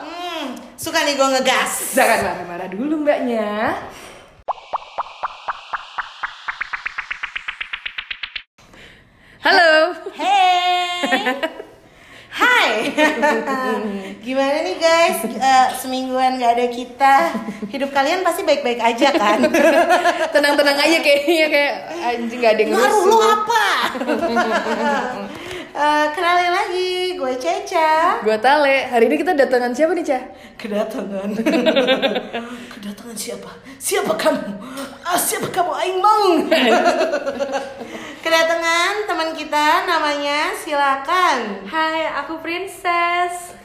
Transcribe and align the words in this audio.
Hmm, 0.00 0.54
suka 0.76 1.04
nih 1.04 1.14
gue 1.16 1.28
ngegas. 1.38 1.94
Jangan 1.96 2.18
marah-marah 2.24 2.68
dulu 2.70 2.94
mbaknya. 3.04 3.76
Halo. 9.44 9.94
Hey. 10.12 11.57
Hai. 12.68 12.92
Gimana 14.28 14.60
nih 14.60 14.76
guys? 14.76 15.24
Eh, 15.24 15.66
semingguan 15.80 16.36
gak 16.36 16.52
ada 16.52 16.66
kita. 16.68 17.14
Hidup 17.72 17.88
kalian 17.96 18.20
pasti 18.20 18.44
baik-baik 18.44 18.76
aja 18.76 19.08
kan? 19.16 19.40
Tenang-tenang 20.36 20.76
aja 20.76 20.98
kayaknya 21.00 21.46
kayak 21.48 21.74
anjing 21.96 22.40
gak 22.44 22.52
ada 22.52 22.60
yang 22.60 22.72
Ngaruh 22.76 23.02
lu 23.08 23.18
apa? 23.24 23.64
Eh, 25.78 26.06
kenalin 26.10 26.50
lagi, 26.50 27.14
gue 27.14 27.34
Ceca. 27.38 28.18
Gua 28.26 28.34
Tale. 28.34 28.90
Hari 28.90 29.06
ini 29.06 29.14
kita 29.14 29.30
datangan 29.30 29.70
siapa 29.70 29.94
nih, 29.94 30.10
Cah? 30.10 30.22
Kedatangan. 30.58 31.38
Kedatangan 32.74 33.14
siapa? 33.14 33.46
Siapa 33.78 34.10
kamu? 34.18 34.58
Ah, 35.06 35.14
siapa 35.14 35.46
kamu? 35.46 35.70
Aing 35.70 36.02
Mong. 36.02 36.50
Kedatangan 38.28 39.08
teman 39.08 39.32
kita 39.32 39.88
namanya 39.88 40.52
silakan. 40.52 41.64
Hai, 41.64 42.12
aku 42.12 42.36
Princess. 42.44 43.56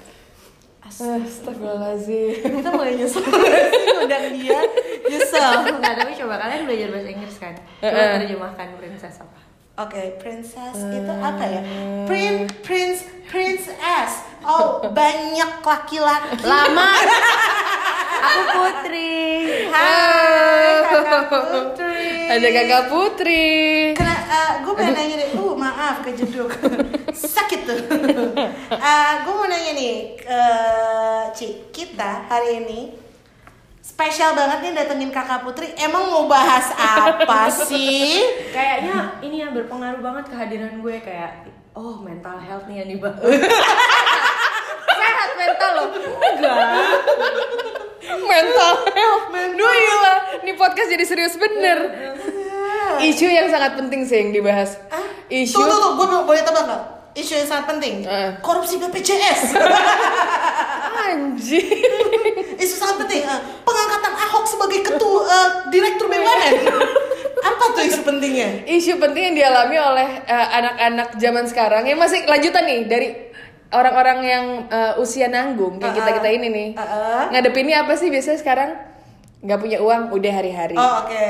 Astagfirullahaladzim. 0.80 2.48
Kita 2.63 2.72
mulai 2.72 2.95
nyesel 2.95 3.27
undang 3.99 4.31
dia. 4.31 4.63
Nyesel. 5.03 5.67
Enggak, 5.67 6.00
tapi 6.00 6.16
coba 6.16 6.39
kalian 6.39 6.64
belajar 6.64 6.95
bahasa 6.95 7.09
Inggris 7.11 7.36
kan? 7.44 7.52
Coba 7.59 7.92
Eh-eh. 7.92 8.16
terjemahkan 8.23 8.67
Princess 8.80 9.20
apa? 9.20 9.39
Oke, 9.83 10.16
princess 10.23 10.80
itu 10.80 11.11
apa 11.11 11.44
ya? 11.44 11.61
Prin, 12.08 12.48
prince, 12.64 13.03
princess. 13.27 14.23
Oh, 14.48 14.80
banyak 14.80 15.59
laki-laki. 15.59 16.39
Lama. 16.39 16.88
aku 18.31 18.42
Putri. 18.48 19.11
Hai, 19.75 20.88
kakak 20.88 21.23
putri. 21.52 22.31
Ada 22.31 22.48
kakak 22.48 22.83
Putri. 22.88 23.52
Kena, 24.23 24.63
gue 24.63 24.73
pengen 24.73 24.95
nanya 24.95 25.16
deh, 25.19 25.29
uh 25.35 25.52
maaf 25.52 25.99
kejeduk 25.99 26.47
Sakit 27.35 27.67
tuh 27.67 27.79
Eh, 28.71 29.13
Gue 29.19 29.33
mau 29.33 29.43
nanya 29.43 29.71
nih, 29.73 29.95
eh, 30.17 31.21
Ci, 31.31 31.67
kita 31.69 32.23
hari 32.25 32.63
ini 32.63 32.95
Spesial 33.77 34.31
banget 34.31 34.63
nih 34.63 34.71
datengin 34.73 35.11
kakak 35.11 35.43
Putri 35.43 35.75
Emang 35.75 36.07
mau 36.07 36.23
bahas 36.25 36.71
apa 36.71 37.52
sih? 37.52 38.23
Kayaknya 38.55 39.19
ini 39.19 39.43
ya 39.43 39.52
berpengaruh 39.52 39.99
banget 39.99 40.31
kehadiran 40.31 40.80
gue 40.80 40.95
kayak 40.97 41.43
oh 41.75 41.99
mental 41.99 42.39
health 42.39 42.63
nih 42.63 42.80
yang 42.80 42.95
dibahas. 42.95 43.19
Sehat 44.93 45.30
mental 45.35 45.69
loh. 45.73 45.87
Enggak. 45.99 46.63
Mental 48.23 48.73
health. 48.87 49.25
Duh 49.33 49.67
gila. 49.73 50.15
Ini 50.39 50.53
podcast 50.53 50.87
jadi 50.87 51.03
serius 51.03 51.35
bener. 51.35 51.77
Isu 52.99 53.25
yang 53.25 53.47
sangat 53.49 53.73
penting 53.73 54.03
sih 54.03 54.17
yang 54.19 54.30
dibahas. 54.30 54.77
Hah? 54.91 55.02
Isu. 55.31 55.58
Tuh, 55.58 55.66
tuh, 55.66 55.77
tuh, 55.80 55.91
gue 55.97 56.08
boleh 56.22 56.44
tebak? 56.44 56.67
Isu 57.13 57.38
yang 57.38 57.47
sangat 57.47 57.66
penting 57.69 58.02
Eh. 58.03 58.30
Korupsi 58.41 58.81
BPJS 58.81 59.53
Anjing. 60.94 61.69
Isu 62.64 62.73
sangat 62.73 63.05
penting 63.05 63.21
eh, 63.21 63.39
Pengangkatan 63.61 64.14
Ahok 64.17 64.45
sebagai 64.49 64.81
ketua 64.81 65.21
eh, 65.21 65.47
Direktur 65.69 66.09
BUMN 66.09 66.53
Apa 67.44 67.64
tuh 67.75 67.83
isu 67.86 68.02
pentingnya? 68.02 68.66
Isu 68.66 68.97
penting 68.97 69.30
yang 69.30 69.36
dialami 69.38 69.77
oleh 69.77 70.10
eh, 70.25 70.48
anak-anak 70.58 71.10
zaman 71.20 71.45
sekarang 71.45 71.83
yang 71.86 72.02
masih 72.02 72.25
lanjutan 72.25 72.65
nih 72.65 72.80
dari 72.89 73.08
orang-orang 73.70 74.20
yang 74.25 74.45
eh, 74.70 74.93
usia 74.98 75.30
nanggung 75.30 75.77
kayak 75.77 75.93
Uh-uh. 75.93 75.99
kita 76.02 76.10
kita 76.17 76.30
ini 76.33 76.48
nih. 76.49 76.70
Uh-uh. 76.73 77.30
Ngadepinnya 77.30 77.86
apa 77.86 77.93
sih 77.93 78.10
biasanya 78.10 78.39
sekarang? 78.42 78.70
Nggak 79.43 79.59
punya 79.59 79.77
uang, 79.77 80.08
udah 80.09 80.31
hari-hari. 80.33 80.71
Oh 80.73 81.04
oke 81.04 81.27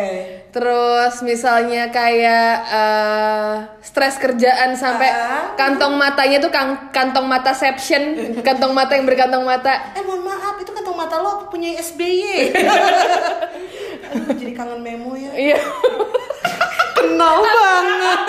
Terus 0.54 1.14
misalnya 1.22 1.90
kayak 1.90 2.54
eh, 2.64 3.54
stres 3.82 4.16
kerjaan 4.16 4.78
sampai 4.78 5.10
Ah. 5.10 5.50
kantong 5.54 5.98
matanya 5.98 6.38
tuh 6.38 6.48
kang- 6.48 6.94
kantong 6.94 7.26
mata 7.26 7.50
seption, 7.52 8.14
kantong 8.46 8.70
mata 8.70 8.94
yang 8.94 9.04
berkantong 9.04 9.42
mata. 9.42 9.90
Eh 9.92 10.02
mohon 10.02 10.22
maaf 10.22 10.56
itu 10.56 10.70
kantong 10.70 10.94
mata 10.94 11.18
lo 11.18 11.50
punya 11.50 11.74
SBY 11.74 12.54
Aduh 14.06 14.30
jadi 14.32 14.54
kangen 14.54 14.78
memo 14.78 15.18
ya 15.18 15.34
Iya. 15.34 15.58
Kenal 16.96 17.36
banget 17.42 18.20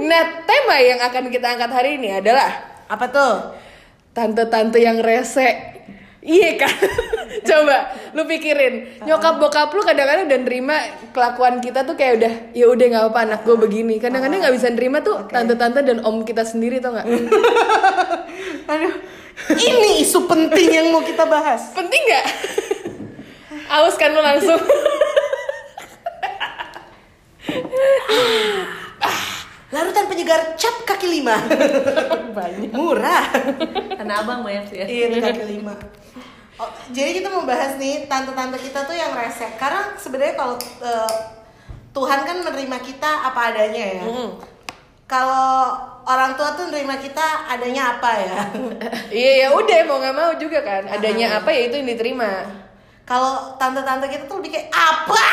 Nah, 0.00 0.22
tema 0.42 0.76
yang 0.78 0.98
akan 1.00 1.24
kita 1.28 1.46
angkat 1.48 1.70
hari 1.70 1.90
ini 1.94 2.14
adalah 2.14 2.50
Apa 2.86 3.06
tuh? 3.06 3.34
tante-tante 4.10 4.74
yang 4.76 4.98
rese. 4.98 5.46
Iya 6.18 6.58
kan? 6.58 6.74
Coba 7.48 7.94
lu 8.10 8.26
pikirin. 8.26 9.02
Nyokap 9.06 9.38
bokap 9.38 9.70
lu 9.70 9.86
kadang-kadang 9.86 10.26
udah 10.26 10.40
nerima 10.42 10.76
kelakuan 11.14 11.62
kita 11.62 11.86
tuh 11.86 11.94
kayak 11.94 12.12
udah 12.18 12.32
ya 12.50 12.66
udah 12.66 12.86
nggak 12.90 13.04
apa 13.14 13.18
anak 13.22 13.40
gue 13.46 13.54
begini. 13.54 14.02
Kadang-kadang 14.02 14.42
nggak 14.42 14.54
bisa 14.58 14.68
nerima 14.74 14.98
tuh 15.00 15.30
tante-tante 15.30 15.80
dan 15.86 16.02
om 16.02 16.26
kita 16.26 16.42
sendiri 16.42 16.82
tau 16.82 16.94
nggak? 16.98 17.06
Aduh 18.72 18.94
Ini 19.54 20.02
isu 20.02 20.26
penting 20.26 20.68
yang 20.74 20.90
mau 20.90 20.98
kita 21.00 21.22
bahas 21.22 21.70
Penting 21.70 22.02
nggak? 22.10 22.26
Aus 23.78 23.94
kan 24.00 24.10
lu 24.10 24.18
langsung. 24.24 24.58
Kaki 31.08 31.24
lima 31.24 31.36
Banyak. 32.36 32.70
Murah 32.76 33.24
Tanah 33.96 34.16
Abang 34.22 34.44
banyak 34.44 34.64
sih 34.68 34.76
ya. 34.84 34.86
Iya 34.86 35.04
itu 35.08 35.18
kaki 35.24 35.44
lima 35.58 35.74
Oh, 36.58 36.66
jadi 36.90 37.22
kita 37.22 37.30
mau 37.30 37.46
bahas 37.46 37.78
nih 37.78 38.10
tante-tante 38.10 38.58
kita 38.58 38.82
tuh 38.82 38.90
yang 38.90 39.14
rese 39.14 39.46
karena 39.62 39.94
sebenarnya 39.94 40.34
kalau 40.34 40.58
eh, 40.82 41.12
Tuhan 41.94 42.26
kan 42.26 42.42
menerima 42.42 42.82
kita 42.82 43.30
apa 43.30 43.54
adanya 43.54 44.02
ya. 44.02 44.02
Kalau 45.06 45.70
orang 46.02 46.34
tua 46.34 46.58
tuh 46.58 46.66
menerima 46.66 46.98
kita 46.98 47.46
adanya 47.46 47.94
apa 47.94 48.10
ya? 48.10 48.40
Iya 49.22 49.30
ya 49.46 49.48
udah 49.54 49.78
mau 49.86 50.02
nggak 50.02 50.16
mau 50.18 50.32
juga 50.34 50.58
kan. 50.66 50.82
Adanya 50.90 51.38
apa 51.38 51.54
ya 51.54 51.70
itu 51.70 51.78
yang 51.78 51.94
diterima. 51.94 52.42
Kalau 53.08 53.56
tante-tante 53.56 54.04
kita 54.12 54.28
tuh 54.28 54.36
lebih 54.44 54.52
kayak 54.52 54.68
apa? 54.68 55.24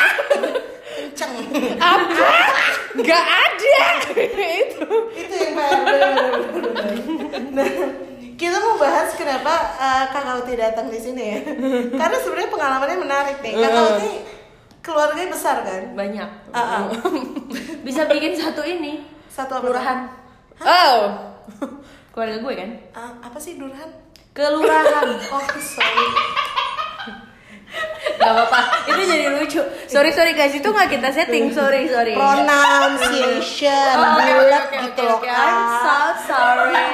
Kenceng. 0.96 1.32
Apa? 1.76 2.32
Gak 3.04 3.24
ada. 3.28 3.78
itu. 4.64 4.88
Itu 5.12 5.34
yang 5.36 5.52
benar. 5.52 6.32
Nah, 7.52 7.68
kita 8.40 8.56
mau 8.64 8.80
bahas 8.80 9.12
kenapa 9.12 9.76
eh, 9.76 10.04
Kakak 10.08 10.40
Uti 10.40 10.56
datang 10.56 10.88
di 10.88 10.96
sini 10.96 11.22
ya. 11.36 11.38
Karena 12.00 12.16
sebenarnya 12.16 12.48
pengalamannya 12.48 12.96
menarik 12.96 13.36
nih. 13.44 13.52
Kakak 13.60 13.84
Uti 14.00 14.12
keluarganya 14.80 15.28
besar 15.28 15.56
kan? 15.60 15.82
Banyak. 15.92 16.30
Ah, 16.56 16.60
ah. 16.60 16.82
Bisa 17.84 18.08
bikin 18.08 18.32
satu 18.32 18.64
ini. 18.64 19.04
Satu 19.28 19.60
apa? 19.60 19.68
Kelurahan. 19.68 19.98
Oh. 20.64 21.00
Keluarga 22.16 22.36
gue 22.40 22.54
kan? 22.56 22.70
Ah, 22.96 23.12
apa 23.20 23.36
sih 23.36 23.60
Durhan? 23.60 23.92
Kelurahan. 24.32 25.20
Oh, 25.28 25.44
sorry. 25.60 26.45
Gak 28.26 28.34
apa-apa, 28.34 28.60
itu 28.90 29.02
jadi 29.06 29.26
lucu. 29.30 29.62
Sorry 29.86 30.10
sorry 30.10 30.34
guys, 30.34 30.50
itu 30.50 30.66
nggak 30.66 30.90
kita 30.90 31.08
setting. 31.10 31.54
Sorry 31.54 31.86
sorry. 31.86 32.18
Pronunciation 32.18 33.94
Oh, 33.94 34.18
oke, 34.18 34.26
bulat 34.26 34.64
oke, 34.66 34.76
gitu 34.82 35.00
loh 35.00 35.18
oke. 35.22 35.30
I'm 35.30 35.58
so 35.78 35.96
sorry. 36.26 36.86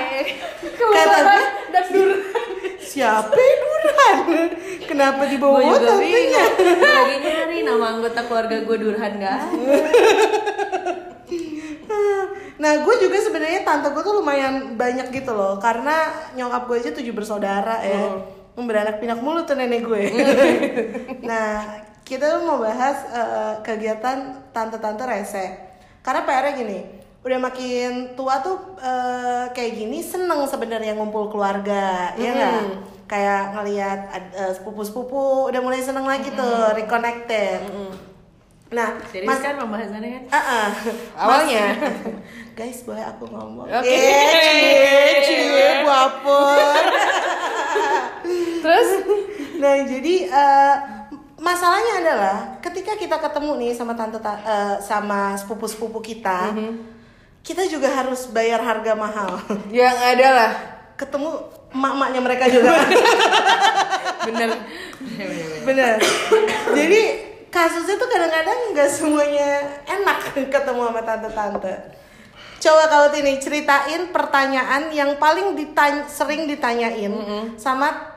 Kata 0.76 1.18
gue, 1.18 1.40
dan 1.72 1.84
Durhan. 1.88 2.20
siapa 2.78 3.32
yang 3.32 3.60
Durhan? 3.64 4.16
Kenapa 4.84 5.22
di 5.24 5.36
gue 5.36 5.42
bawah 5.42 5.60
tantenya? 5.64 5.96
bingung. 5.96 6.52
Lagi 6.84 7.16
nyari 7.18 7.58
nama 7.64 7.86
anggota 7.90 8.20
keluarga 8.22 8.56
gue 8.60 8.76
Durhan 8.76 9.12
gak? 9.16 9.40
Nah, 12.52 12.78
gue 12.78 12.94
juga 13.00 13.18
sebenarnya 13.18 13.64
tante 13.64 13.90
gue 13.90 14.02
tuh 14.02 14.20
lumayan 14.20 14.76
banyak 14.76 15.10
gitu 15.10 15.32
loh, 15.32 15.58
karena 15.58 16.12
nyokap 16.32 16.68
gue 16.68 16.76
aja 16.78 16.90
tujuh 16.92 17.10
bersaudara 17.10 17.80
ya, 17.80 18.02
Hmm. 18.02 18.20
Beranak 18.54 18.98
pinak 18.98 19.18
mulu 19.18 19.42
tuh 19.42 19.54
nenek 19.54 19.80
gue. 19.80 20.02
nah, 21.28 21.64
kita 22.02 22.28
tuh 22.28 22.42
mau 22.42 22.58
bahas 22.58 23.00
eh, 23.08 23.54
kegiatan 23.60 24.18
tante-tante 24.50 25.02
rese, 25.02 25.46
karena 26.00 26.20
PR-nya 26.22 26.52
gini, 26.54 26.78
udah 27.20 27.38
makin 27.40 27.90
tua 28.12 28.38
tuh 28.38 28.76
eh, 28.76 29.44
kayak 29.50 29.72
gini 29.74 29.98
seneng 29.98 30.44
sebenarnya 30.44 30.92
ngumpul 30.92 31.28
keluarga, 31.28 32.12
ya 32.14 32.30
nggak? 32.30 32.52
Hmm. 32.58 32.76
Kayak 33.06 33.42
ngelihat 33.54 33.98
eh, 34.32 34.52
sepupu-sepupu 34.52 35.48
udah 35.48 35.60
mulai 35.60 35.80
seneng 35.80 36.04
lagi 36.04 36.28
Hmm. 36.28 36.38
tuh, 36.38 36.76
reconnected. 36.76 37.60
Nah, 38.72 38.96
Serius 39.04 39.28
Mas- 39.28 39.44
kan 39.44 39.56
pembahasannya 39.56 40.08
kan? 40.10 40.22
Ah, 40.28 40.40
ah. 40.40 40.68
Awalnya. 41.12 41.76
Guys, 42.56 42.84
boleh 42.84 43.04
aku 43.04 43.28
ngomong? 43.28 43.64
Oke. 43.64 43.84
Eh, 43.84 45.20
cie, 45.20 45.40
cie, 45.40 45.84
baper. 45.84 46.84
nah 49.62 49.74
jadi 49.82 50.14
eh, 50.30 50.74
masalahnya 51.42 51.94
adalah 52.02 52.36
ketika 52.62 52.94
kita 52.94 53.18
ketemu 53.18 53.50
nih 53.58 53.72
sama 53.74 53.98
tante 53.98 54.22
ta- 54.22 54.42
eh, 54.42 54.76
sama 54.78 55.34
sepupu 55.34 55.66
sepupu 55.66 55.98
kita 55.98 56.54
kita 57.42 57.66
juga 57.66 57.90
harus 57.90 58.30
bayar 58.30 58.62
harga 58.62 58.94
mahal. 58.94 59.42
Yang 59.74 59.96
ada 59.98 60.28
lah. 60.30 60.52
ketemu 60.94 61.34
emak-emaknya 61.74 62.20
mereka 62.22 62.44
juga. 62.46 62.78
Bener. 64.30 64.54
bener. 65.66 65.98
Jadi 66.70 67.00
kasusnya 67.50 67.98
tuh 67.98 68.06
kadang-kadang 68.06 68.70
nggak 68.70 68.86
semuanya 68.86 69.82
enak 69.82 70.30
ketemu 70.46 70.80
sama 70.86 71.02
tante-tante. 71.02 71.74
Coba 72.62 72.86
kalau 72.86 73.10
ini 73.18 73.42
ceritain 73.42 74.14
pertanyaan 74.14 74.94
yang 74.94 75.18
paling 75.18 75.58
ditanya, 75.58 76.06
sering 76.06 76.46
ditanyain 76.46 77.10
sama 77.58 78.11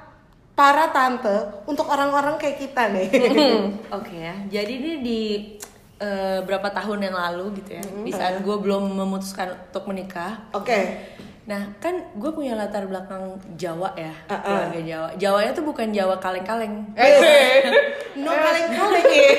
para 0.55 0.87
tante 0.89 1.35
untuk 1.67 1.85
orang-orang 1.85 2.39
kayak 2.39 2.57
kita 2.57 2.87
nih 2.89 3.07
Oke 3.99 4.15
ya, 4.15 4.35
jadi 4.49 4.71
ini 4.71 4.91
di 4.99 5.21
eh, 5.95 6.39
berapa 6.41 6.71
tahun 6.71 7.03
yang 7.03 7.15
lalu 7.15 7.59
gitu 7.59 7.75
ya, 7.75 7.83
di 7.83 8.09
saat 8.09 8.39
gue 8.39 8.55
belum 8.55 8.95
memutuskan 8.95 9.51
untuk 9.67 9.83
menikah. 9.85 10.47
oke. 10.51 10.79
Nah 11.45 11.77
kan 11.77 11.93
gue 12.15 12.31
punya 12.31 12.57
latar 12.57 12.87
belakang 12.87 13.37
Jawa 13.53 13.93
ya, 13.93 14.09
Uh-uh. 14.25 14.41
keluarga 14.41 14.81
Jawa. 14.81 15.09
Jawanya 15.13 15.51
tuh 15.53 15.61
bukan 15.61 15.87
Jawa 15.91 16.15
kaleng-kaleng, 16.17 16.87
Eh, 16.97 17.61
no 18.23 18.33
kaleng-kaleng. 18.33 19.05
Ya 19.05 19.29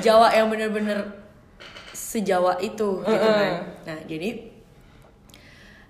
Jawa 0.00 0.28
yang 0.32 0.50
bener-bener 0.50 1.00
sejawa 1.92 2.58
itu 2.58 3.00
gitu 3.00 3.26
kan. 3.30 3.70
Nah 3.86 3.98
jadi 4.04 4.49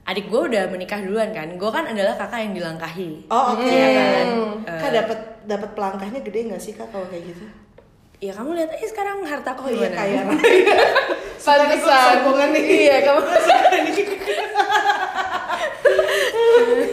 adik 0.03 0.27
gue 0.27 0.41
udah 0.47 0.65
menikah 0.67 0.99
duluan 0.99 1.31
kan, 1.31 1.49
gue 1.51 1.71
kan 1.71 1.85
adalah 1.85 2.15
kakak 2.15 2.41
yang 2.43 2.55
dilangkahi. 2.55 3.29
oh 3.29 3.55
oke 3.55 3.63
Iya 3.63 3.89
kan? 3.89 4.27
kak 4.77 4.91
dapat 4.93 5.19
dapat 5.45 5.71
pelangkahnya 5.73 6.21
gede 6.21 6.41
nggak 6.49 6.59
sih 6.59 6.73
kak 6.73 6.89
kalau 6.89 7.07
kayak 7.07 7.25
gitu 7.27 7.45
Ya 8.21 8.37
kamu 8.37 8.53
lihat 8.53 8.69
aja 8.69 8.85
sekarang 8.85 9.25
hartaku 9.25 9.65
oh 9.65 9.71
iya 9.71 9.89
gimana. 9.89 9.97
kaya 9.97 10.21
Pantesan. 11.41 12.21
nih. 12.53 12.65
Iya, 12.85 12.97
kamu 13.01 13.21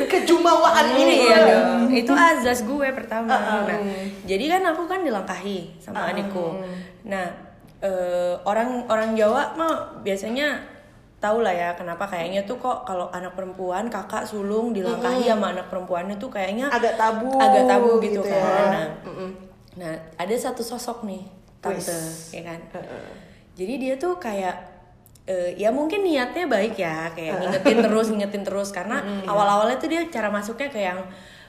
kejumawaan 0.08 0.88
ini 0.96 1.16
Iya 1.28 1.38
dong, 1.44 1.92
itu 1.92 2.14
azas 2.14 2.64
gue 2.64 2.88
pertama. 2.92 3.28
Nah, 3.28 3.68
jadi 4.24 4.46
kan 4.50 4.62
aku 4.68 4.88
kan 4.88 5.04
dilangkahi 5.04 5.80
sama 5.80 6.12
adikku. 6.12 6.64
Nah, 7.04 7.28
eh, 7.80 8.34
orang 8.44 8.88
orang 8.88 9.12
Jawa 9.14 9.52
mah 9.54 9.76
biasanya 10.02 10.64
tahu 11.18 11.42
lah 11.42 11.50
ya 11.50 11.70
kenapa 11.74 12.06
kayaknya 12.06 12.46
tuh 12.46 12.62
kok 12.62 12.86
kalau 12.86 13.10
anak 13.10 13.34
perempuan 13.34 13.90
kakak 13.90 14.22
sulung 14.30 14.70
dilangkahi 14.70 15.26
sama 15.26 15.50
anak 15.50 15.66
perempuannya 15.74 16.16
tuh 16.22 16.30
kayaknya 16.30 16.70
agak 16.70 16.94
tabu 16.94 17.34
agak 17.42 17.66
tabu 17.66 17.98
gitu, 17.98 18.22
gitu 18.22 18.30
kan. 18.30 18.38
ya. 18.38 18.70
Nah, 18.70 18.88
nah, 19.82 19.94
ada 20.14 20.36
satu 20.38 20.62
sosok 20.62 21.10
nih 21.10 21.26
tante, 21.58 21.90
Wis. 21.90 22.38
ya 22.38 22.46
kan. 22.46 22.62
Jadi 23.58 23.74
dia 23.82 23.98
tuh 23.98 24.22
kayak 24.22 24.54
eh, 25.26 25.58
ya 25.58 25.74
mungkin 25.74 26.06
niatnya 26.06 26.46
baik 26.46 26.78
ya, 26.78 27.10
kayak 27.18 27.42
ngingetin 27.42 27.78
terus, 27.82 28.08
ngingetin 28.14 28.44
terus 28.46 28.70
karena 28.70 29.02
awal-awalnya 29.26 29.82
tuh 29.82 29.90
dia 29.90 30.06
cara 30.14 30.30
masuknya 30.30 30.70
kayak 30.70 30.88
yang 30.94 31.02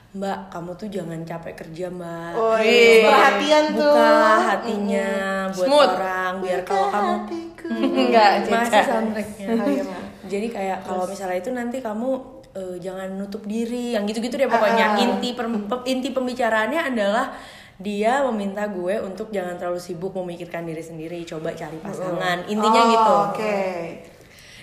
Mbak, 0.09 0.49
kamu 0.49 0.71
tuh 0.81 0.89
jangan 0.89 1.21
capek 1.21 1.53
kerja, 1.53 1.93
Mbak. 1.93 2.33
Oh, 2.33 2.57
iya. 2.57 3.13
Perhatian 3.13 3.65
tuh. 3.77 3.93
Buka 3.93 4.17
hatinya 4.41 5.09
buat 5.53 5.69
Smooth. 5.69 5.91
orang 6.01 6.33
biar 6.41 6.61
kalau 6.65 6.87
kamu 6.89 7.13
enggak, 8.01 8.31
masih 8.47 8.83
soundtracknya. 8.83 9.47
Oh, 9.51 9.67
iya. 9.67 9.85
Jadi 10.33 10.47
kayak 10.49 10.79
kalau 10.83 11.05
misalnya 11.05 11.37
itu 11.37 11.51
nanti 11.51 11.79
kamu 11.79 12.11
eh, 12.51 12.77
jangan 12.79 13.09
nutup 13.15 13.45
diri, 13.45 13.93
yang 13.93 14.05
gitu-gitu 14.05 14.35
deh 14.35 14.47
pokoknya 14.47 14.87
Ah. 14.93 15.01
inti 15.01 15.33
pem- 15.33 15.69
inti 15.85 16.09
pembicaraannya 16.11 16.81
adalah 16.87 17.33
dia 17.77 18.27
meminta 18.27 18.67
gue 18.67 18.99
untuk 18.99 19.31
jangan 19.31 19.55
terlalu 19.55 19.79
sibuk 19.79 20.11
memikirkan 20.13 20.65
diri 20.65 20.81
sendiri, 20.81 21.23
coba 21.25 21.53
cari 21.53 21.79
pasangan. 21.79 22.43
Intinya 22.47 22.81
Oh, 22.81 22.91
gitu. 22.91 23.15
oke 23.31 23.59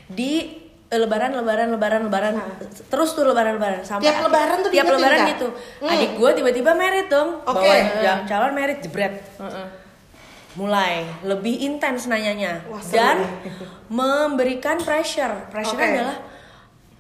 Di 0.08 0.34
eh, 0.86 1.00
lebaran 1.00 1.34
lebaran 1.34 1.72
lebaran 1.72 2.01
lebaran 2.04 2.36
terus 2.86 3.13
tuh 3.13 3.24
lebaran 3.24 3.56
lebaran 3.56 3.81
sampai 3.81 4.06
Tiap 4.06 4.22
lebaran 4.22 4.58
tuh 4.60 4.69
tiap 4.69 4.86
lebaran 4.88 5.19
gitu. 5.28 5.48
Hmm. 5.80 5.90
Adik 5.90 6.12
gue 6.13 6.30
tiba-tiba 6.36 6.72
merit 6.74 7.08
dong, 7.08 7.42
Oke. 7.42 7.58
bawa 7.63 8.22
calon 8.25 8.51
merit 8.51 8.81
jebret 8.81 9.18
mulai. 10.56 11.04
Lebih 11.22 11.56
intens 11.62 12.06
nanyanya. 12.06 12.63
Wah, 12.66 12.80
dan 12.88 13.24
memberikan 13.88 14.80
pressure. 14.80 15.48
Pressure 15.48 15.75
Oke. 15.75 15.86
adalah 15.86 16.18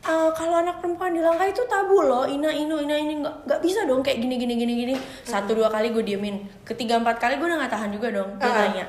"Eh, 0.05 0.29
kalau 0.31 0.55
anak 0.55 0.79
perempuan 0.79 1.11
dilangkai 1.11 1.49
itu 1.49 1.65
tabu 1.65 1.99
loh. 1.99 2.23
Ina 2.23 2.51
inu 2.51 2.77
ina 2.77 2.93
ini. 2.93 3.19
Nggak 3.19 3.35
nggak 3.43 3.59
bisa 3.59 3.83
dong 3.83 3.99
kayak 3.99 4.19
gini 4.19 4.35
gini 4.35 4.53
gini 4.53 4.73
gini. 4.77 4.95
Satu 5.21 5.51
dua 5.53 5.67
kali 5.67 5.89
gue 5.89 6.03
diemin. 6.03 6.35
Ketiga 6.61 6.95
empat 6.95 7.17
kali 7.17 7.35
gue 7.35 7.45
udah 7.45 7.57
nggak 7.57 7.73
tahan 7.73 7.89
juga 7.89 8.13
dong. 8.13 8.37
Dia 8.37 8.45
Uh-uh. 8.45 8.55
tanya 8.55 8.85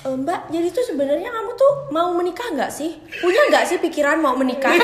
"E, 0.00 0.08
mbak 0.14 0.40
jadi 0.48 0.68
tuh 0.68 0.84
sebenarnya 0.84 1.28
kamu 1.28 1.50
tuh 1.54 1.72
mau 1.88 2.12
menikah 2.12 2.48
nggak 2.50 2.68
sih? 2.68 2.96
Punya 3.18 3.40
nggak 3.48 3.64
sih 3.64 3.76
pikiran 3.78 4.16
mau 4.18 4.32
menikah 4.34 4.72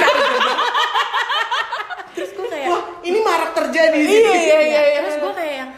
terus 2.10 2.30
gue 2.32 2.42
kayak 2.44 2.68
wah 2.68 2.82
ini 3.00 3.18
marak 3.22 3.54
terjadi 3.54 3.96
sih 3.96 4.18
Iya, 4.18 4.32
iya, 4.34 4.58
iya, 4.60 4.82
iya. 4.82 5.00
terus 5.00 5.16
gue 5.20 5.32
kayak 5.32 5.54
yang 5.56 5.70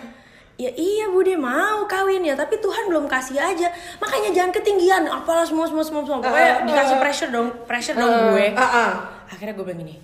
ya 0.58 0.70
iya 0.72 1.06
bude 1.08 1.34
mau 1.36 1.84
kawin 1.84 2.22
ya 2.22 2.34
tapi 2.34 2.56
Tuhan 2.56 2.81
belum 2.92 3.08
kasih 3.08 3.40
aja. 3.40 3.72
Makanya 3.96 4.30
jangan 4.36 4.52
ketinggian. 4.52 5.08
Apalah 5.08 5.48
semua 5.48 5.64
semua 5.64 5.80
semua 5.80 6.04
semua. 6.04 6.20
Pokoknya 6.20 6.52
Uh, 6.52 6.60
uh, 6.60 6.66
dikasih 6.68 6.96
uh. 6.96 7.00
pressure 7.00 7.30
dong 7.32 7.48
pressure 7.64 7.96
dong 7.96 8.12
gue. 8.36 8.46
Ah, 8.52 8.62
ah. 8.62 8.90
akhirnya 9.32 9.56
gue 9.56 9.64
bilang 9.64 9.80
gini 9.80 9.96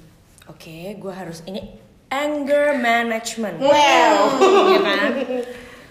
oke 0.49 0.97
gue 0.97 1.13
harus 1.13 1.45
ini 1.45 1.61
anger 2.09 2.81
management. 2.81 3.61
Well. 3.61 4.17
ya 4.73 4.81
kan? 4.81 5.11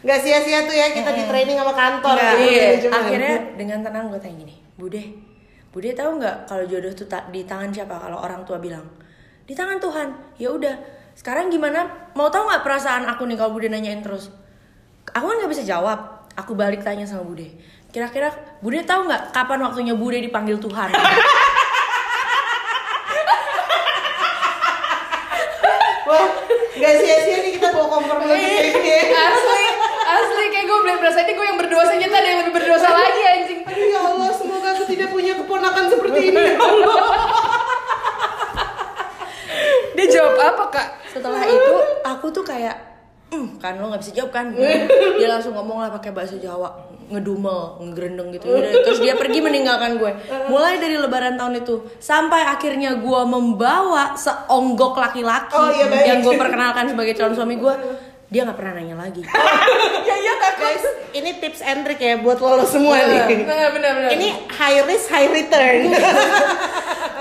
Nggak 0.02 0.20
sia-sia 0.26 0.66
tuh 0.66 0.74
ya 0.74 0.90
kita 0.90 1.14
di 1.14 1.24
training 1.30 1.58
sama 1.62 1.74
kantor 1.78 2.16
Nggak, 2.18 2.34
gitu, 2.42 2.90
iya. 2.90 2.90
akhirnya 2.90 3.36
dengan 3.54 3.80
tenang 3.86 4.10
gue 4.10 4.18
tanya 4.18 4.42
gini 4.42 4.56
bude 4.78 5.04
bude 5.70 5.90
tahu 5.94 6.18
nggak 6.18 6.50
kalau 6.50 6.64
jodoh 6.66 6.90
tuh 6.98 7.06
ta- 7.06 7.30
di 7.30 7.46
tangan 7.46 7.70
siapa? 7.70 7.94
Kalau 8.02 8.18
orang 8.18 8.42
tua 8.42 8.58
bilang 8.58 8.86
di 9.46 9.54
tangan 9.54 9.78
Tuhan. 9.78 10.08
Ya 10.42 10.50
udah 10.50 10.74
sekarang 11.14 11.54
gimana? 11.54 11.86
Mau 12.18 12.34
tahu 12.34 12.50
nggak 12.50 12.66
perasaan 12.66 13.06
aku 13.06 13.30
nih 13.30 13.38
kalau 13.38 13.54
bude 13.54 13.70
nanyain 13.70 14.02
terus? 14.02 14.34
Aku 15.14 15.26
kan 15.30 15.38
nggak 15.38 15.54
bisa 15.54 15.62
jawab 15.66 16.17
aku 16.38 16.54
balik 16.54 16.80
tanya 16.80 17.04
sama 17.04 17.26
bude 17.26 17.50
kira-kira 17.90 18.30
bude 18.60 18.80
tahu 18.84 19.06
nggak 19.06 19.32
kapan 19.32 19.60
waktunya 19.60 19.94
bude 19.94 20.18
dipanggil 20.18 20.56
Tuhan 20.56 20.94
wah 26.06 26.28
nggak 26.74 26.94
sia-sia 26.96 27.38
nih 27.42 27.52
kita 27.54 27.68
bawa 27.70 27.88
kompor 27.92 28.16
menuju 28.18 28.48
Iya. 28.78 29.02
ya. 29.04 29.20
asli, 29.28 29.64
asli 30.08 30.44
kayak 30.48 30.66
gue 30.66 30.80
belum 30.80 30.98
berasa 30.98 31.20
ini 31.20 31.34
gue 31.34 31.46
yang 31.46 31.58
berdosa 31.58 31.90
ternyata 31.90 32.16
ada 32.16 32.28
yang 32.28 32.40
lebih 32.40 32.54
berdosa 32.56 32.88
lagi 32.88 33.22
anjing. 33.26 33.60
Aduh 33.66 33.88
ya 33.88 34.00
Allah 34.00 34.30
semoga 34.32 34.68
aku 34.72 34.84
tidak 34.86 35.10
punya 35.10 35.34
keponakan 35.36 35.86
seperti 35.90 36.20
ini 36.30 36.40
ya 36.40 36.56
Allah 36.56 37.04
Dia 39.92 40.06
jawab 40.08 40.38
apa 40.38 40.64
kak? 40.70 40.88
setelah 41.10 41.42
itu 41.44 41.74
aku 42.06 42.30
tuh 42.30 42.46
kayak 42.46 42.87
"Hmm, 43.28 43.60
kan 43.60 43.76
lo 43.76 43.90
nggak 43.90 44.02
bisa 44.02 44.14
jawab 44.14 44.32
kan? 44.32 44.46
Dia 45.20 45.28
langsung 45.28 45.52
ngomong 45.54 45.84
lah 45.84 45.90
pakai 45.92 46.12
bahasa 46.12 46.36
Jawa 46.38 46.72
ngedumel 47.08 47.80
ngegerendeng 47.80 48.36
gitu. 48.36 48.52
Udah, 48.52 48.72
terus 48.84 49.00
dia 49.00 49.16
pergi 49.16 49.40
meninggalkan 49.40 49.96
gue. 49.96 50.12
Mulai 50.52 50.76
dari 50.76 51.00
lebaran 51.00 51.40
tahun 51.40 51.64
itu 51.64 51.80
sampai 51.98 52.44
akhirnya 52.44 53.00
gue 53.00 53.22
membawa 53.24 54.12
seonggok 54.12 55.00
laki-laki 55.00 55.56
Oh, 55.56 55.72
iya, 55.72 55.88
baik. 55.88 56.04
yang 56.04 56.20
gue 56.20 56.36
perkenalkan 56.36 56.92
sebagai 56.92 57.16
calon 57.16 57.32
suami 57.32 57.56
gue 57.56 57.74
dia 58.32 58.44
nggak 58.44 58.60
pernah 58.60 58.74
nanya 58.76 58.96
lagi. 59.00 59.24
Ya 60.08 60.16
iya 60.16 60.34
guys 60.58 60.84
ini 61.14 61.38
tips 61.38 61.62
and 61.62 61.86
trick 61.86 62.00
ya 62.00 62.20
buat 62.20 62.40
lo 62.40 62.66
semua 62.68 63.00
nih. 63.00 63.46
Benar 63.46 63.72
benar 63.72 63.92
benar. 63.94 64.10
ini 64.12 64.28
high 64.52 64.84
risk 64.84 65.08
high 65.08 65.30
return 65.30 65.94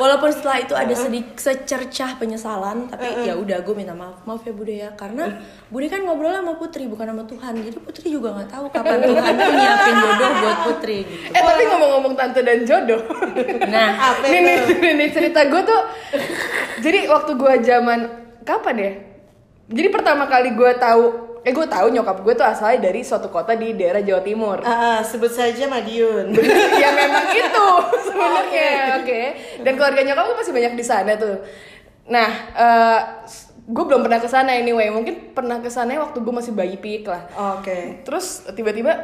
walaupun 0.01 0.31
setelah 0.33 0.63
itu 0.63 0.75
ada 0.77 0.95
sedikit 0.95 1.37
secercah 1.37 2.17
penyesalan 2.17 2.89
tapi 2.89 3.27
ya 3.27 3.37
udah 3.37 3.61
gue 3.61 3.75
minta 3.77 3.93
maaf 3.93 4.23
maaf 4.25 4.43
ya 4.47 4.53
bude 4.55 4.75
ya. 4.77 4.91
Karena 4.95 5.41
bude 5.69 5.91
kan 5.91 6.01
ngobrol 6.07 6.33
sama 6.33 6.55
putri 6.57 6.87
bukan 6.87 7.13
sama 7.13 7.25
Tuhan. 7.27 7.53
Jadi 7.61 7.79
putri 7.83 8.07
juga 8.09 8.37
nggak 8.37 8.49
tahu 8.49 8.65
kapan 8.71 8.99
Tuhan 9.03 9.33
tuh 9.37 9.53
nyiapin 9.53 9.95
jodoh 9.99 10.31
buat 10.41 10.59
putri 10.71 10.99
gitu. 11.05 11.35
Eh 11.35 11.43
tapi 11.43 11.63
ngomong-ngomong 11.69 12.15
tante 12.15 12.41
dan 12.41 12.59
jodoh. 12.63 13.03
nah. 13.67 13.91
Apa 14.15 14.25
itu? 14.29 14.79
Nih, 14.79 14.93
nih, 14.95 15.09
cerita 15.11 15.41
gue 15.49 15.63
tuh. 15.65 15.83
Jadi 16.85 17.09
waktu 17.11 17.33
gue 17.35 17.53
zaman 17.65 17.99
kapan 18.47 18.77
ya? 18.77 18.93
Jadi 19.67 19.89
pertama 19.91 20.31
kali 20.31 20.55
gue 20.55 20.71
tahu, 20.79 21.05
eh 21.47 21.55
gue 21.55 21.63
tahu 21.63 21.87
nyokap 21.89 22.27
gue 22.27 22.35
tuh 22.35 22.43
asalnya 22.43 22.91
dari 22.91 23.07
suatu 23.07 23.31
kota 23.31 23.55
di 23.55 23.71
daerah 23.73 24.03
Jawa 24.03 24.19
Timur. 24.19 24.59
Ah, 24.61 24.99
sebut 24.99 25.31
saja 25.31 25.71
Madiun. 25.71 26.35
Ya 26.75 26.91
memang 26.91 27.31
itu 27.39 27.69
sebenarnya. 28.03 28.99
oke. 28.99 29.21
Dan 29.63 29.73
keluarga 29.75 30.03
nyokap 30.03 30.25
tuh 30.27 30.37
masih 30.37 30.51
banyak 30.51 30.75
di 30.75 30.83
sana 30.83 31.15
tuh. 31.15 31.47
Nah 32.11 32.29
eh 32.51 33.01
gue 33.63 33.85
belum 33.85 34.03
pernah 34.03 34.19
ke 34.19 34.27
sana 34.27 34.59
anyway. 34.59 34.91
Mungkin 34.91 35.31
pernah 35.33 35.63
ke 35.63 35.71
sana 35.71 35.95
waktu 35.97 36.19
gue 36.19 36.35
masih 36.35 36.51
bayi 36.51 36.77
pik 36.77 37.07
lah. 37.07 37.23
Oke. 37.63 38.03
Terus 38.03 38.43
tiba-tiba 38.51 38.99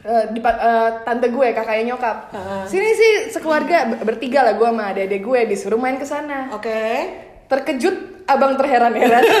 eh, 0.00 0.24
di 0.32 0.40
eh, 0.40 0.90
tante 1.04 1.28
gue 1.28 1.48
kakaknya 1.52 1.92
nyokap 1.92 2.16
Heeh. 2.32 2.62
sini 2.72 2.88
sih 2.90 3.12
sekeluarga 3.28 3.84
ber- 3.84 4.08
bertiga 4.08 4.40
lah 4.42 4.56
gue 4.56 4.64
sama 4.64 4.96
adik-adik 4.96 5.20
gue 5.20 5.40
disuruh 5.44 5.76
main 5.76 6.00
ke 6.00 6.08
sana. 6.08 6.48
Oke. 6.56 6.80
Terkejut 7.52 8.24
abang 8.24 8.56
terheran-heran 8.56 9.24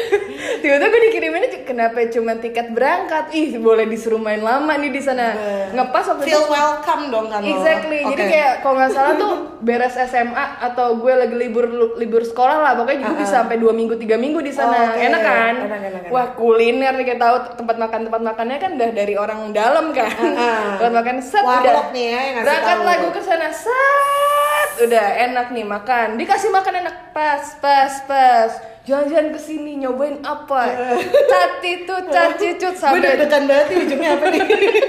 tiba-tiba 0.62 0.88
gue 0.88 1.02
dikiriminnya 1.10 1.50
kenapa 1.66 1.98
cuma 2.10 2.38
tiket 2.38 2.72
berangkat 2.72 3.34
ih 3.34 3.58
boleh 3.58 3.84
disuruh 3.88 4.20
main 4.20 4.40
lama 4.40 4.72
nih 4.78 4.90
di 4.92 5.02
sana 5.02 5.34
ngepas 5.74 6.04
waktu 6.14 6.24
itu 6.26 6.32
Feel 6.32 6.46
welcome 6.48 7.02
dong 7.10 7.26
kan. 7.30 7.42
Exactly. 7.42 8.00
Jadi 8.02 8.22
Oke. 8.22 8.32
kayak 8.32 8.52
kalau 8.62 8.74
nggak 8.78 8.92
salah 8.92 9.14
tuh 9.18 9.32
beres 9.66 9.96
SMA 9.96 10.46
atau 10.62 10.96
gue 11.00 11.12
lagi 11.12 11.34
libur 11.34 11.66
libur 11.98 12.22
sekolah 12.22 12.56
lah, 12.62 12.72
pokoknya 12.78 13.08
gue 13.08 13.16
bisa 13.20 13.42
sampai 13.42 13.56
dua 13.58 13.72
minggu 13.74 13.94
tiga 13.98 14.16
minggu 14.16 14.40
di 14.42 14.52
sana. 14.52 14.94
Oke. 14.94 15.02
Enak 15.02 15.20
kan? 15.22 15.54
Enak, 15.66 15.70
enak, 15.70 15.90
enak. 16.06 16.10
Wah 16.12 16.26
kuliner 16.38 16.92
nih 16.96 17.04
kayak 17.04 17.20
tahu 17.20 17.36
tempat 17.58 17.76
makan 17.76 18.00
tempat 18.10 18.20
makannya 18.22 18.58
kan 18.58 18.70
udah 18.78 18.90
dari 18.94 19.14
orang 19.18 19.40
dalam 19.52 19.90
kan. 19.92 20.10
Ah. 20.36 20.76
tempat 20.78 20.92
makan 21.02 21.16
set 21.22 21.44
Warlock 21.44 21.90
udah. 21.90 21.94
nih 21.94 22.06
ya 22.10 22.20
Berangkat 22.44 22.76
gue 22.84 23.12
ke 23.12 23.22
sana 23.22 23.48
set 23.50 24.55
udah 24.82 25.06
enak 25.30 25.46
nih 25.52 25.64
makan. 25.64 26.20
Dikasih 26.20 26.50
makan 26.52 26.84
enak 26.84 26.96
pas 27.16 27.44
pas 27.62 27.92
pas. 28.04 28.50
Jalan-jalan 28.86 29.34
ke 29.34 29.40
sini 29.42 29.82
nyobain 29.82 30.22
apa? 30.22 30.62
Cati 31.32 31.88
tuh 31.88 32.06
caci 32.06 32.54
cut 32.54 32.74
Gue 32.74 32.80
sampai 32.80 33.02
deg-degan 33.02 33.44
banget 33.50 33.66
ujungnya 33.82 34.10
apa 34.14 34.26
nih? 34.30 34.42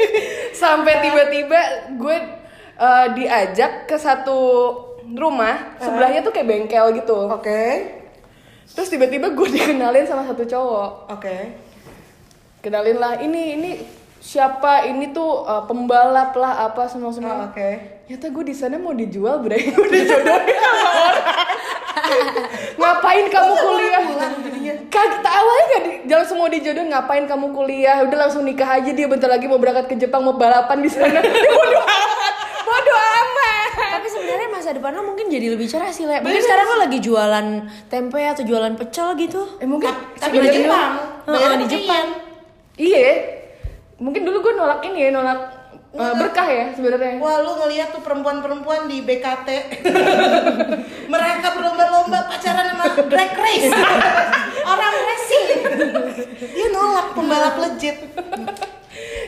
sampai 0.61 0.93
tiba-tiba 1.05 1.59
gue 1.97 2.17
uh, 2.81 3.07
diajak 3.13 3.85
ke 3.85 3.97
satu 3.97 4.39
rumah 5.15 5.77
sebelahnya 5.79 6.25
tuh 6.25 6.33
kayak 6.33 6.47
bengkel 6.49 6.91
gitu 6.97 7.29
Oke. 7.31 7.93
terus 8.67 8.91
tiba-tiba 8.91 9.31
gue 9.31 9.47
dikenalin 9.53 10.03
sama 10.03 10.27
satu 10.27 10.43
cowok 10.43 10.91
Oke. 11.13 11.37
kenalin 12.59 12.97
lah 12.99 13.21
ini 13.21 13.55
ini 13.55 13.71
siapa 14.17 14.89
ini 14.89 15.13
tuh 15.13 15.45
uh, 15.45 15.63
pembalap 15.69 16.33
lah 16.35 16.67
apa 16.69 16.89
semua 16.89 17.13
semua 17.13 17.33
Oh, 17.37 17.47
Oke. 17.53 18.01
Ternyata 18.07 18.27
gue 18.31 18.43
di 18.47 18.55
sana 18.55 18.79
mau 18.79 18.95
dijual 18.95 19.43
bre, 19.43 19.59
gue 19.75 19.87
dijodohin 19.91 20.57
sama 20.57 20.89
orang. 20.95 21.27
ngapain 22.79 23.25
kamu 23.27 23.53
kuliah? 23.59 24.03
Kagak 24.87 25.27
awalnya 25.27 25.65
gak 25.67 25.81
di, 25.83 25.91
langsung 26.07 26.37
mau 26.39 26.47
dijodohin 26.47 26.87
ngapain 26.87 27.27
kamu 27.27 27.51
kuliah? 27.51 27.99
Udah 28.07 28.17
langsung 28.27 28.47
nikah 28.47 28.79
aja 28.79 28.95
dia 28.95 29.07
bentar 29.11 29.27
lagi 29.27 29.45
mau 29.51 29.59
berangkat 29.59 29.91
ke 29.91 29.95
Jepang 29.99 30.23
mau 30.23 30.39
balapan 30.39 30.79
di 30.79 30.87
sana. 30.87 31.19
Bodoh 31.27 31.83
amat, 31.83 32.33
bodoh 32.63 32.99
amat. 32.99 33.71
Tapi 33.75 34.07
sebenarnya 34.11 34.47
masa 34.51 34.69
depan 34.75 34.91
lo 34.91 35.03
mungkin 35.07 35.31
jadi 35.31 35.55
lebih 35.55 35.67
cerah 35.71 35.91
sih, 35.91 36.03
Le. 36.03 36.19
Mungkin 36.19 36.43
sekarang 36.43 36.65
lo 36.67 36.75
lagi 36.83 36.99
jualan 36.99 37.47
tempe 37.87 38.19
atau 38.23 38.43
jualan 38.43 38.73
pecel 38.75 39.15
gitu. 39.19 39.59
Eh 39.59 39.67
mungkin 39.67 39.91
Tapi 40.19 40.35
di 40.35 40.63
Jepang. 40.63 40.91
Heeh, 41.27 41.55
di 41.63 41.67
Jepang. 41.67 42.05
Iya, 42.75 42.99
mungkin 43.97 44.21
dulu 44.25 44.37
gue 44.45 44.53
nolak 44.53 44.81
ini 44.85 45.09
ya 45.09 45.09
nolak 45.09 45.39
uh, 45.97 46.13
berkah 46.17 46.47
ya 46.47 46.65
sebenarnya. 46.77 47.17
Wah 47.17 47.41
lu 47.41 47.57
ngeliat 47.57 47.89
tuh 47.93 48.01
perempuan-perempuan 48.05 48.85
di 48.85 49.01
BKT 49.01 49.49
Mereka 51.13 51.47
berlomba-lomba 51.57 52.29
pacaran 52.29 52.73
sama 52.73 52.85
drag 53.09 53.33
race 53.33 53.71
Orang 54.71 54.93
racing 54.93 55.47
Dia 56.53 56.67
nolak 56.69 57.17
pembalap 57.17 57.55
legit 57.57 57.97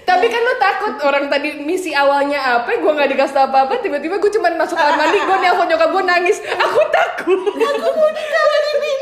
Tapi 0.06 0.26
kan 0.26 0.42
lo 0.42 0.54
takut 0.58 0.94
orang 1.06 1.30
tadi 1.30 1.62
misi 1.62 1.94
awalnya 1.94 2.58
apa, 2.58 2.74
gue 2.74 2.90
nggak 2.90 3.14
dikasih 3.14 3.36
tau 3.38 3.46
apa-apa, 3.46 3.78
tiba-tiba 3.78 4.18
gue 4.18 4.32
cuma 4.34 4.50
masuk 4.58 4.74
kamar 4.74 4.98
mandi, 4.98 5.22
gue 5.22 5.38
nelfon 5.38 5.70
nyokap 5.70 5.90
gue 5.94 6.04
nangis, 6.10 6.42
aku 6.42 6.82
takut. 6.90 7.54
Aku 7.54 7.88
mau 7.94 8.10
ini. 8.10 8.94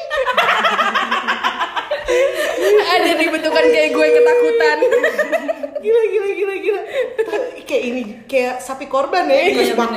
Ada 2.84 3.12
dibentukan 3.16 3.66
kayak 3.72 3.90
gue 3.96 4.08
ketakutan. 4.20 4.78
Gila 5.88 6.02
gila 6.12 6.28
gila 6.36 6.56
gila 6.60 6.82
Kayak 7.68 7.84
ini 7.88 8.02
Kayak 8.28 8.60
sapi 8.60 8.92
korban 8.92 9.24
ya 9.32 9.56
Dikasih 9.56 9.76
makan 9.80 9.96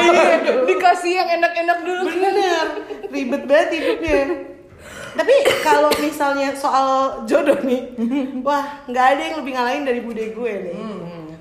Iya, 0.00 0.24
Dikasih 0.64 1.12
yang 1.12 1.28
enak-enak 1.36 1.78
dulu. 1.84 2.02
Bener 2.08 2.66
Ribet 3.12 3.42
banget 3.44 3.68
hidupnya 3.76 4.56
tapi 5.16 5.32
kalau 5.64 5.88
misalnya 5.96 6.52
soal 6.52 7.24
jodoh 7.24 7.56
nih, 7.64 7.88
wah 8.44 8.84
nggak 8.84 9.06
ada 9.16 9.22
yang 9.32 9.36
lebih 9.40 9.56
ngalahin 9.56 9.88
dari 9.88 10.04
bude 10.04 10.28
gue 10.36 10.52
nih. 10.68 10.76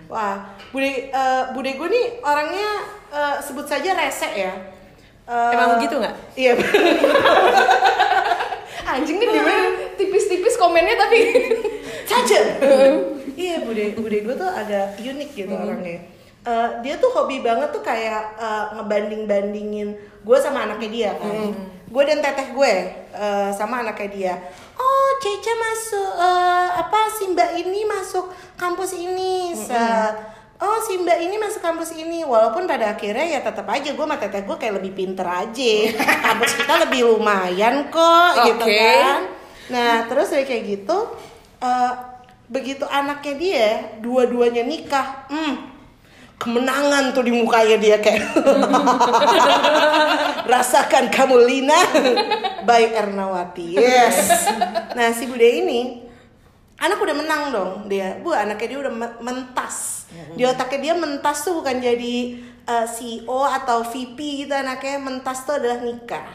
Wah, 0.08 0.56
bude 0.72 1.12
eh, 1.12 1.44
bude 1.52 1.75
gue 1.75 1.88
nih 1.92 2.06
orangnya 2.24 2.70
eh, 3.12 3.36
sebut 3.44 3.68
saja 3.68 3.92
rese 4.00 4.32
ya. 4.32 4.54
Eh, 5.28 5.52
Emang 5.52 5.75
begitu 5.75 6.00
nggak? 6.00 6.16
Iya. 6.40 6.54
Anjing 8.86 9.18
nih 9.18 9.27
gimana? 9.34 9.58
Tipis-tipis 9.98 10.56
komennya 10.62 10.96
tapi 10.96 11.18
Caca. 12.10 12.39
iya, 13.42 13.65
bude 13.65 13.98
bude 13.98 14.18
gue 14.22 14.36
tuh 14.38 14.50
agak 14.50 15.01
unik 15.01 15.30
gitu 15.34 15.54
orangnya. 15.54 16.06
Eh, 16.46 16.70
dia 16.86 17.01
tuh 17.01 17.10
hobi 17.10 17.42
banget 17.42 17.74
tuh 17.74 17.82
kayak 17.82 18.38
eh, 18.38 18.65
ngebanding-bandingin 18.77 19.98
gue 20.22 20.38
sama 20.38 20.70
anaknya 20.70 20.89
dia 20.94 21.12
kan. 21.18 21.50
Gue 21.89 22.04
dan 22.06 22.22
teteh 22.22 22.54
gue 22.54 22.74
eh, 23.13 23.50
sama 23.58 23.82
anaknya 23.82 24.10
dia. 24.13 24.34
Oh, 24.77 25.10
Ceca 25.18 25.54
masuk 25.58 26.12
eh, 26.22 26.68
apa 26.86 27.00
si 27.10 27.24
Mbak 27.34 27.51
ini 27.65 27.82
masuk 27.89 28.30
kampus 28.54 28.94
ini. 28.94 29.58
Set. 29.58 30.35
Oh 30.56 30.80
si 30.80 30.96
mbak 30.96 31.20
ini 31.20 31.36
masuk 31.36 31.60
kampus 31.60 32.00
ini. 32.00 32.24
Walaupun 32.24 32.64
pada 32.64 32.96
akhirnya 32.96 33.28
ya 33.28 33.40
tetap 33.44 33.68
aja 33.68 33.92
gue 33.92 34.06
sama 34.08 34.16
teteh 34.16 34.48
gue 34.48 34.56
kayak 34.56 34.80
lebih 34.80 34.96
pinter 34.96 35.28
aja. 35.28 35.72
Kampus 36.32 36.56
kita 36.56 36.74
lebih 36.88 37.12
lumayan 37.12 37.92
kok 37.92 38.32
gitu 38.48 38.64
Oke. 38.64 38.80
kan. 38.80 39.22
Nah 39.68 40.08
terus 40.08 40.32
dari 40.32 40.46
kayak 40.46 40.64
gitu 40.64 40.98
eh, 41.60 41.94
Begitu 42.46 42.86
anaknya 42.86 43.34
dia 43.34 43.70
Dua-duanya 43.98 44.62
nikah 44.62 45.26
hmm, 45.34 45.54
Kemenangan 46.38 47.18
tuh 47.18 47.26
di 47.26 47.34
mukanya 47.34 47.82
dia 47.82 47.98
kayak. 47.98 48.22
Rasakan 50.54 51.10
kamu 51.10 51.42
Lina 51.42 51.80
By 52.70 52.94
Ernawati 52.94 53.76
Yes. 53.76 54.46
Nah 54.94 55.10
si 55.12 55.26
Bude 55.26 55.50
ini 55.50 56.06
Anak 56.76 57.00
udah 57.00 57.16
menang 57.16 57.44
dong 57.56 57.72
dia. 57.88 58.20
Bu 58.20 58.36
anaknya 58.36 58.68
dia 58.68 58.80
udah 58.84 58.94
me- 58.94 59.18
mentas 59.24 59.95
Di 60.36 60.44
otaknya 60.44 60.80
dia 60.80 60.94
mentas 60.96 61.44
tuh 61.44 61.60
bukan 61.60 61.78
jadi 61.80 62.16
eh, 62.66 62.88
CEO 62.88 63.40
atau 63.46 63.84
VP 63.84 64.46
gitu 64.46 64.54
anaknya 64.54 65.00
Mentas 65.00 65.44
tuh 65.44 65.60
adalah 65.60 65.80
nikah 65.82 66.26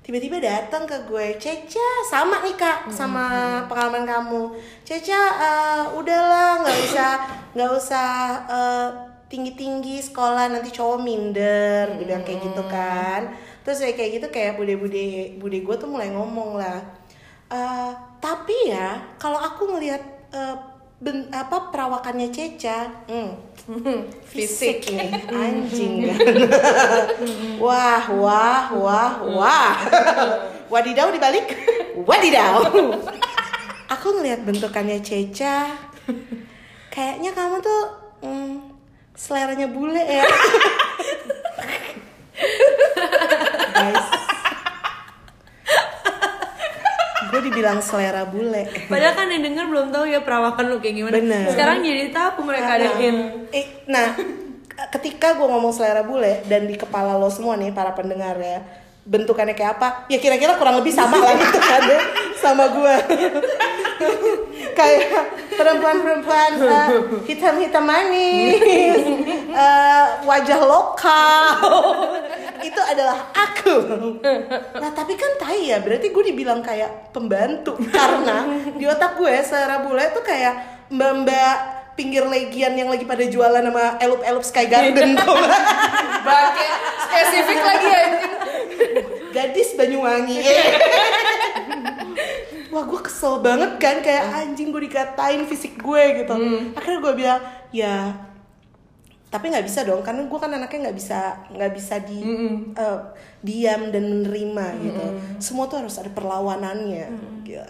tiba-tiba 0.00 0.42
datang 0.42 0.90
ke 0.90 0.96
gue 1.06 1.38
Ceca 1.38 1.88
sama 2.08 2.42
nih 2.42 2.56
kak 2.58 2.90
sama 2.90 3.24
pengalaman 3.70 4.02
kamu. 4.08 4.42
Ceca 4.82 5.20
eh, 5.38 5.84
udahlah 5.94 6.64
nggak 6.64 6.78
usah 6.90 7.12
nggak 7.54 7.70
usah 7.78 8.08
tinggi 9.30 9.54
tinggi 9.54 10.02
sekolah 10.02 10.50
nanti 10.50 10.74
cowok 10.74 10.98
minder 11.06 11.86
dia 11.94 12.02
bilang 12.02 12.24
kayak 12.26 12.42
gitu 12.42 12.62
kan. 12.66 13.30
Terus 13.62 13.78
kayak 13.86 13.96
kayak 14.02 14.10
gitu 14.18 14.26
kayak 14.34 14.52
bude-bude 14.58 15.38
bude 15.38 15.58
gue 15.62 15.76
tuh 15.78 15.86
mulai 15.86 16.10
ngomong 16.10 16.58
lah 16.58 16.82
"Eh, 17.50 17.92
tapi 18.18 18.70
ya 18.70 18.98
kalau 19.18 19.38
aku 19.38 19.74
ngelihat 19.74 20.02
eh, 20.34 20.54
ben- 21.00 21.32
apa 21.32 21.72
perawakannya 21.72 22.28
Ceca. 22.28 22.92
Hmm, 23.08 23.32
fisik. 24.30 24.84
Nih 24.92 25.10
anjing. 25.40 26.12
Kan 26.12 26.20
wah 27.64 28.04
wah 28.12 28.64
wah 28.76 29.12
wah. 29.24 29.74
Wadidaw 30.68 31.08
dibalik. 31.10 31.56
Wadidaw. 32.04 32.68
Aku 33.90 34.06
ngelihat 34.20 34.44
bentukannya 34.46 35.00
Ceca. 35.02 35.66
Kayaknya 36.92 37.30
kamu 37.34 37.56
tuh 37.64 37.82
hmm, 38.22 38.52
seleranya 39.16 39.66
bule 39.72 40.04
ya. 40.04 40.26
Guys 43.74 44.19
gue 47.60 47.68
dibilang 47.68 47.84
selera 47.84 48.24
bule 48.24 48.64
Padahal 48.88 49.12
kan 49.12 49.28
yang 49.28 49.44
denger 49.44 49.64
belum 49.68 49.86
tahu 49.92 50.04
ya 50.08 50.24
perawakan 50.24 50.64
lu 50.72 50.76
kayak 50.80 50.96
gimana. 50.96 51.14
Bener. 51.20 51.44
Sekarang 51.52 51.76
jadi 51.84 52.08
tahu 52.08 52.40
mereka 52.48 52.70
ada 52.80 52.88
in. 53.04 53.16
Eh, 53.52 53.66
nah, 53.84 54.16
ketika 54.88 55.36
gue 55.36 55.44
ngomong 55.44 55.76
selera 55.76 56.00
bule 56.00 56.40
dan 56.48 56.64
di 56.64 56.80
kepala 56.80 57.20
lo 57.20 57.28
semua 57.28 57.60
nih 57.60 57.68
para 57.76 57.92
pendengar 57.92 58.40
ya, 58.40 58.64
bentukannya 59.04 59.52
kayak 59.52 59.76
apa? 59.76 59.88
Ya 60.08 60.16
kira-kira 60.16 60.56
kurang 60.56 60.80
lebih 60.80 60.96
sama 60.96 61.20
lah 61.20 61.36
gitu 61.36 61.60
kan 61.60 61.82
ya, 61.84 62.00
sama 62.40 62.64
gue. 62.72 62.94
kayak 64.80 65.12
perempuan-perempuan 65.60 66.50
eh, 66.64 66.88
hitam-hitam 67.28 67.84
manis, 67.84 68.56
eh, 69.52 70.04
wajah 70.24 70.60
lokal. 70.64 72.19
Itu 72.70 72.80
adalah 72.80 73.18
aku. 73.34 73.74
Nah 74.78 74.90
tapi 74.94 75.18
kan 75.18 75.36
tai 75.36 75.74
ya, 75.74 75.82
berarti 75.82 76.14
gue 76.14 76.24
dibilang 76.30 76.62
kayak 76.62 77.10
pembantu 77.10 77.74
karena 77.96 78.46
di 78.72 78.86
otak 78.86 79.18
gue 79.18 79.34
selera 79.42 79.82
bule 79.82 80.06
tuh 80.14 80.22
kayak 80.22 80.86
mbak-mbak 80.90 81.56
pinggir 81.98 82.24
legian 82.24 82.72
yang 82.78 82.88
lagi 82.88 83.04
pada 83.04 83.26
jualan 83.28 83.60
sama 83.60 84.00
elup-elup 84.00 84.44
Sky 84.46 84.66
Garden 84.70 85.18
tuh. 85.18 85.36
Bangke 86.24 86.66
spesifik 87.04 87.60
lagi 87.60 87.88
anjing. 87.90 88.26
Gadis 89.30 89.70
Banyuwangi. 89.76 90.38
Wah 92.70 92.86
gue 92.86 93.00
kesel 93.02 93.42
banget 93.42 93.82
kan 93.82 93.98
kayak 94.00 94.24
anjing 94.32 94.70
gue 94.70 94.82
dikatain 94.86 95.44
fisik 95.44 95.76
gue 95.76 96.24
gitu. 96.24 96.34
Akhirnya 96.78 96.98
gue 97.02 97.14
bilang 97.18 97.40
ya 97.74 98.29
tapi 99.30 99.46
nggak 99.46 99.62
bisa 99.62 99.80
dong 99.82 100.02
karena 100.02 100.26
gue 100.26 100.36
kan 100.36 100.50
anaknya 100.50 100.78
nggak 100.84 100.98
bisa 100.98 101.20
nggak 101.48 101.72
bisa 101.72 101.94
di 102.00 102.18
eh, 102.72 103.00
diam 103.40 103.88
dan 103.88 104.04
menerima 104.04 104.66
gitu. 104.80 105.04
Semua 105.38 105.64
tuh 105.64 105.80
harus 105.80 105.94
ada 105.96 106.10
perlawanannya. 106.10 107.06
Gila. 107.40 107.68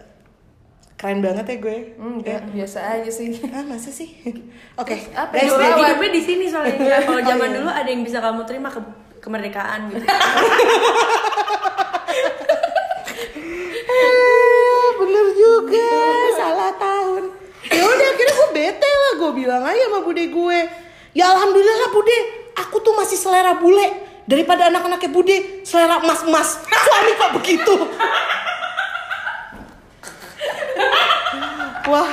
Keren 0.96 1.20
banget 1.20 1.44
ya 1.46 1.56
gue. 1.58 1.78
Enggak, 1.96 2.44
biasa 2.50 2.78
aja 2.94 3.08
sih. 3.08 3.32
Ah, 3.52 3.60
masa 3.62 3.88
sih? 3.88 4.08
Oke. 4.80 4.96
apa 5.10 5.32
guys, 5.32 5.46
yang 5.46 5.52
Hidupnya, 5.54 5.68
lawan? 5.70 5.84
hidupnya 5.86 6.10
di 6.10 6.22
sini 6.22 6.44
soalnya. 6.44 6.76
Nggak, 6.76 7.00
Kalau 7.06 7.16
Oh, 7.16 7.24
zaman 7.26 7.48
iya. 7.48 7.56
dulu 7.56 7.68
ada 7.70 7.88
yang 7.88 8.02
bisa 8.04 8.18
kamu 8.18 8.40
terima 8.44 8.68
ke 8.68 8.80
kemerdekaan 9.18 9.80
gitu. 9.90 10.04
Bener 14.96 15.26
juga. 15.34 15.88
Salah 16.34 16.72
tahun. 16.74 17.22
Ya 17.66 17.82
udah 17.82 18.08
akhirnya 18.10 18.34
gue 18.34 18.48
bete 18.52 18.90
lah. 18.90 19.12
Gue 19.16 19.30
bilang 19.34 19.62
aja 19.62 19.84
sama 19.86 20.00
bude 20.02 20.24
gue. 20.26 20.60
Ya 21.12 21.30
alhamdulillah 21.30 21.90
bude. 21.90 22.18
Aku 22.66 22.78
tuh 22.80 22.94
masih 22.94 23.18
selera 23.18 23.58
bule. 23.58 24.06
Daripada 24.26 24.70
anak-anaknya 24.70 25.10
bude 25.10 25.36
selera 25.66 25.98
emas-emas. 25.98 26.62
Suami 26.86 27.12
kok 27.18 27.30
begitu. 27.40 27.74
Wah. 31.90 32.10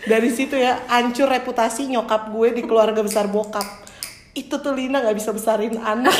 Dari 0.00 0.28
situ 0.28 0.58
ya 0.58 0.80
hancur 0.90 1.30
reputasi 1.30 1.86
nyokap 1.86 2.34
gue 2.34 2.48
di 2.52 2.62
keluarga 2.66 3.00
besar 3.00 3.30
bokap. 3.30 3.64
Itu 4.34 4.58
tuh 4.58 4.74
Lina 4.74 5.00
nggak 5.00 5.16
bisa 5.16 5.30
besarin 5.30 5.78
anak. 5.78 6.12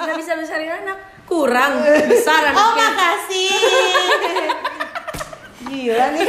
Nggak 0.00 0.16
bisa 0.16 0.32
besarin 0.32 0.72
anak. 0.72 0.96
Kurang 1.28 1.84
besar 2.08 2.40
Oh 2.50 2.72
anaknya. 2.72 2.88
makasih. 2.88 3.52
Gila 5.70 6.06
nih 6.16 6.26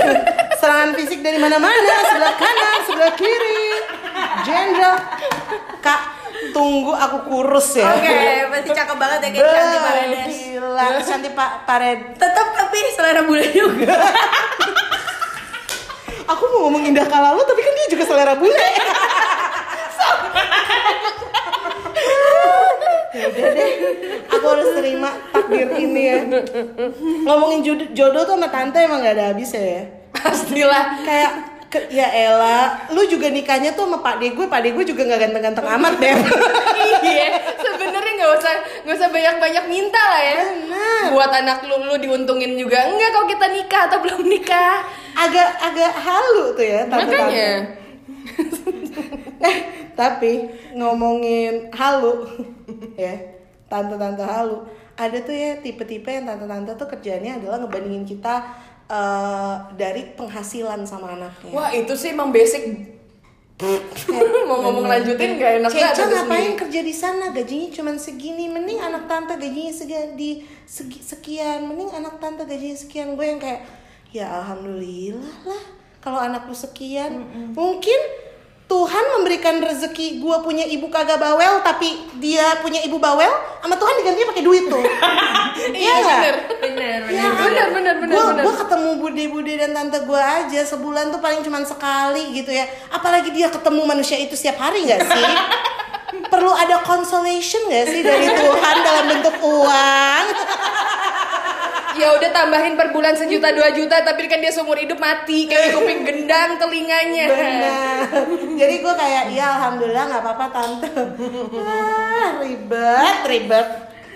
serangan 0.60 0.92
fisik 0.94 1.26
dari 1.26 1.42
mana-mana 1.42 1.94
sebelah 2.06 2.36
kanan 2.38 2.51
sebelah 2.92 3.14
kiri. 3.16 3.64
Jenderal. 4.44 4.96
Kak 5.80 6.02
tunggu 6.52 6.92
aku 6.92 7.18
kurus 7.32 7.80
ya. 7.80 7.88
Oke, 7.96 8.12
pasti 8.52 8.70
cakep 8.76 8.98
banget 9.00 9.20
ya 9.24 9.30
kayak 9.32 9.48
Shanti 9.48 9.78
Paredes. 9.80 10.28
Gila, 10.28 10.88
Shanti 11.02 11.30
Pak 11.32 11.52
Pared. 11.64 12.00
Tetap 12.20 12.48
tapi 12.54 12.78
selera 12.92 13.22
bule 13.24 13.46
juga. 13.50 13.96
Aku 16.32 16.44
mau 16.48 16.60
ngomong 16.68 16.88
indah 16.88 17.08
kala 17.12 17.36
lo, 17.36 17.44
tapi 17.44 17.60
kan 17.60 17.74
dia 17.76 17.88
juga 17.92 18.04
selera 18.08 18.34
bule. 18.40 18.68
ya 23.12 23.28
udah 23.28 23.48
deh, 23.52 23.72
aku 24.32 24.46
harus 24.48 24.70
terima 24.80 25.12
takdir 25.36 25.68
ini 25.76 26.02
ya. 26.08 26.24
Ngomongin 27.28 27.60
jodoh, 27.68 27.88
jodoh 27.92 28.24
tuh 28.24 28.40
sama 28.40 28.48
tante 28.48 28.80
emang 28.80 29.04
gak 29.04 29.20
ada 29.20 29.36
habis 29.36 29.52
ya. 29.52 29.92
Pastilah. 30.16 31.04
Kayak 31.04 31.32
ke- 31.72 31.88
ya 31.88 32.12
Ella, 32.12 32.92
lu 32.92 33.08
juga 33.08 33.32
nikahnya 33.32 33.72
tuh 33.72 33.88
sama 33.88 34.04
Pak 34.04 34.20
De 34.20 34.36
gue, 34.36 34.46
Pak 34.46 34.60
De 34.60 34.70
gue 34.76 34.84
juga 34.84 35.08
gak 35.08 35.22
ganteng-ganteng 35.24 35.68
amat 35.80 35.94
deh. 36.04 36.16
iya, 37.08 37.40
sebenarnya 37.56 38.12
nggak 38.20 38.32
usah 38.36 38.54
nggak 38.84 38.96
usah 39.00 39.10
banyak-banyak 39.10 39.66
minta 39.72 40.04
lah 40.04 40.22
ya. 40.22 40.42
Benar. 40.44 41.04
Buat 41.16 41.32
anak 41.32 41.58
lu 41.64 41.80
lu 41.88 41.96
diuntungin 41.96 42.60
juga 42.60 42.92
enggak 42.92 43.10
kalau 43.16 43.28
kita 43.32 43.46
nikah 43.48 43.82
atau 43.88 43.98
belum 44.04 44.22
nikah. 44.28 44.84
agak 45.12 45.50
agak 45.60 45.92
halu 45.96 46.56
tuh 46.56 46.66
ya 46.68 46.88
tante-tante. 46.88 47.20
Makanya. 47.20 47.52
Eh, 49.42 49.58
tapi 49.98 50.32
ngomongin 50.76 51.72
halu 51.74 52.28
ya, 53.00 53.16
tante-tante 53.72 54.24
halu. 54.28 54.68
Ada 55.00 55.24
tuh 55.24 55.34
ya 55.34 55.52
tipe-tipe 55.64 56.12
yang 56.12 56.28
tante-tante 56.28 56.76
tuh 56.76 56.88
kerjanya 56.92 57.40
adalah 57.42 57.64
ngebandingin 57.64 58.06
kita 58.06 58.44
eh, 58.92 59.56
dari 59.74 60.12
penghasilan 60.14 60.84
sama 60.84 61.16
anaknya. 61.16 61.52
Wah, 61.52 61.72
itu 61.72 61.96
sih 61.96 62.12
emang 62.12 62.30
basic. 62.30 62.92
Mau 64.50 64.58
ngomong 64.58 64.90
lanjutin 64.90 65.38
gak 65.38 65.62
enak 65.62 65.70
Ceca 65.70 66.04
ngapain 66.04 66.58
sendiri. 66.58 66.60
kerja 66.66 66.82
di 66.82 66.94
sana? 66.94 67.30
Gajinya 67.30 67.70
cuma 67.70 67.94
segini. 67.94 68.50
Mending 68.50 68.82
anak 68.82 69.06
tante 69.06 69.38
gajinya 69.38 69.70
segian 69.70 70.18
di 70.18 70.42
segi- 70.66 71.00
sekian. 71.00 71.70
Mending 71.70 71.94
anak 71.94 72.18
tante 72.18 72.42
gajinya 72.44 72.74
sekian. 72.74 73.14
Gue 73.14 73.30
yang 73.30 73.38
kayak 73.38 73.62
ya 74.10 74.28
alhamdulillah 74.34 75.46
lah 75.46 75.64
kalau 76.02 76.18
anak 76.18 76.50
lu 76.50 76.58
sekian. 76.58 77.22
Mungkin 77.54 78.00
Tuhan 78.72 79.06
memberikan 79.12 79.60
rezeki 79.60 80.18
gue 80.18 80.38
punya 80.40 80.64
ibu 80.64 80.88
kagak 80.88 81.20
bawel 81.20 81.60
tapi 81.60 81.92
dia 82.16 82.56
punya 82.64 82.80
ibu 82.80 82.96
bawel 82.96 83.28
sama 83.60 83.76
Tuhan 83.76 84.00
digantinya 84.00 84.32
pakai 84.32 84.44
duit 84.44 84.64
tuh 84.66 84.80
Iya 85.76 85.94
nggak? 85.94 86.16
bener. 86.16 86.36
Bener, 86.64 87.00
Ya, 87.12 87.28
Bener, 87.36 87.68
bener, 87.70 87.96
bener, 88.00 88.16
Gua, 88.16 88.26
bener. 88.32 88.44
gua 88.48 88.56
ketemu 88.56 88.90
bude-bude 88.98 89.54
dan 89.54 89.72
tante 89.72 90.00
gue 90.02 90.18
aja 90.18 90.62
sebulan 90.64 91.12
tuh 91.12 91.20
paling 91.20 91.44
cuma 91.44 91.60
sekali 91.62 92.32
gitu 92.32 92.50
ya. 92.50 92.64
Apalagi 92.88 93.30
dia 93.30 93.52
ketemu 93.52 93.84
manusia 93.84 94.16
itu 94.16 94.34
setiap 94.34 94.58
hari 94.58 94.88
nggak 94.88 95.04
sih? 95.04 95.28
Perlu 96.32 96.50
ada 96.50 96.80
consolation 96.82 97.68
gak 97.68 97.88
sih 97.88 98.02
dari 98.02 98.24
Tuhan 98.26 98.76
dalam 98.82 99.06
bentuk 99.06 99.36
uang? 99.38 100.26
Ya 102.02 102.10
udah 102.18 102.30
tambahin 102.34 102.74
per 102.74 102.90
bulan 102.90 103.14
sejuta 103.14 103.54
dua 103.54 103.70
juta 103.78 104.02
tapi 104.02 104.26
kan 104.26 104.42
dia 104.42 104.50
seumur 104.50 104.74
hidup 104.74 104.98
mati 104.98 105.46
kayak 105.46 105.78
kuping 105.78 106.02
gendang 106.02 106.58
telinganya. 106.58 107.26
Benar. 107.30 107.98
Jadi 108.58 108.76
gue 108.82 108.94
kayak 108.98 109.24
ya 109.30 109.46
alhamdulillah 109.62 110.04
nggak 110.10 110.22
apa-apa 110.26 110.46
tante. 110.50 110.90
Ah, 111.62 112.42
ribet, 112.42 113.18
ribet. 113.30 113.68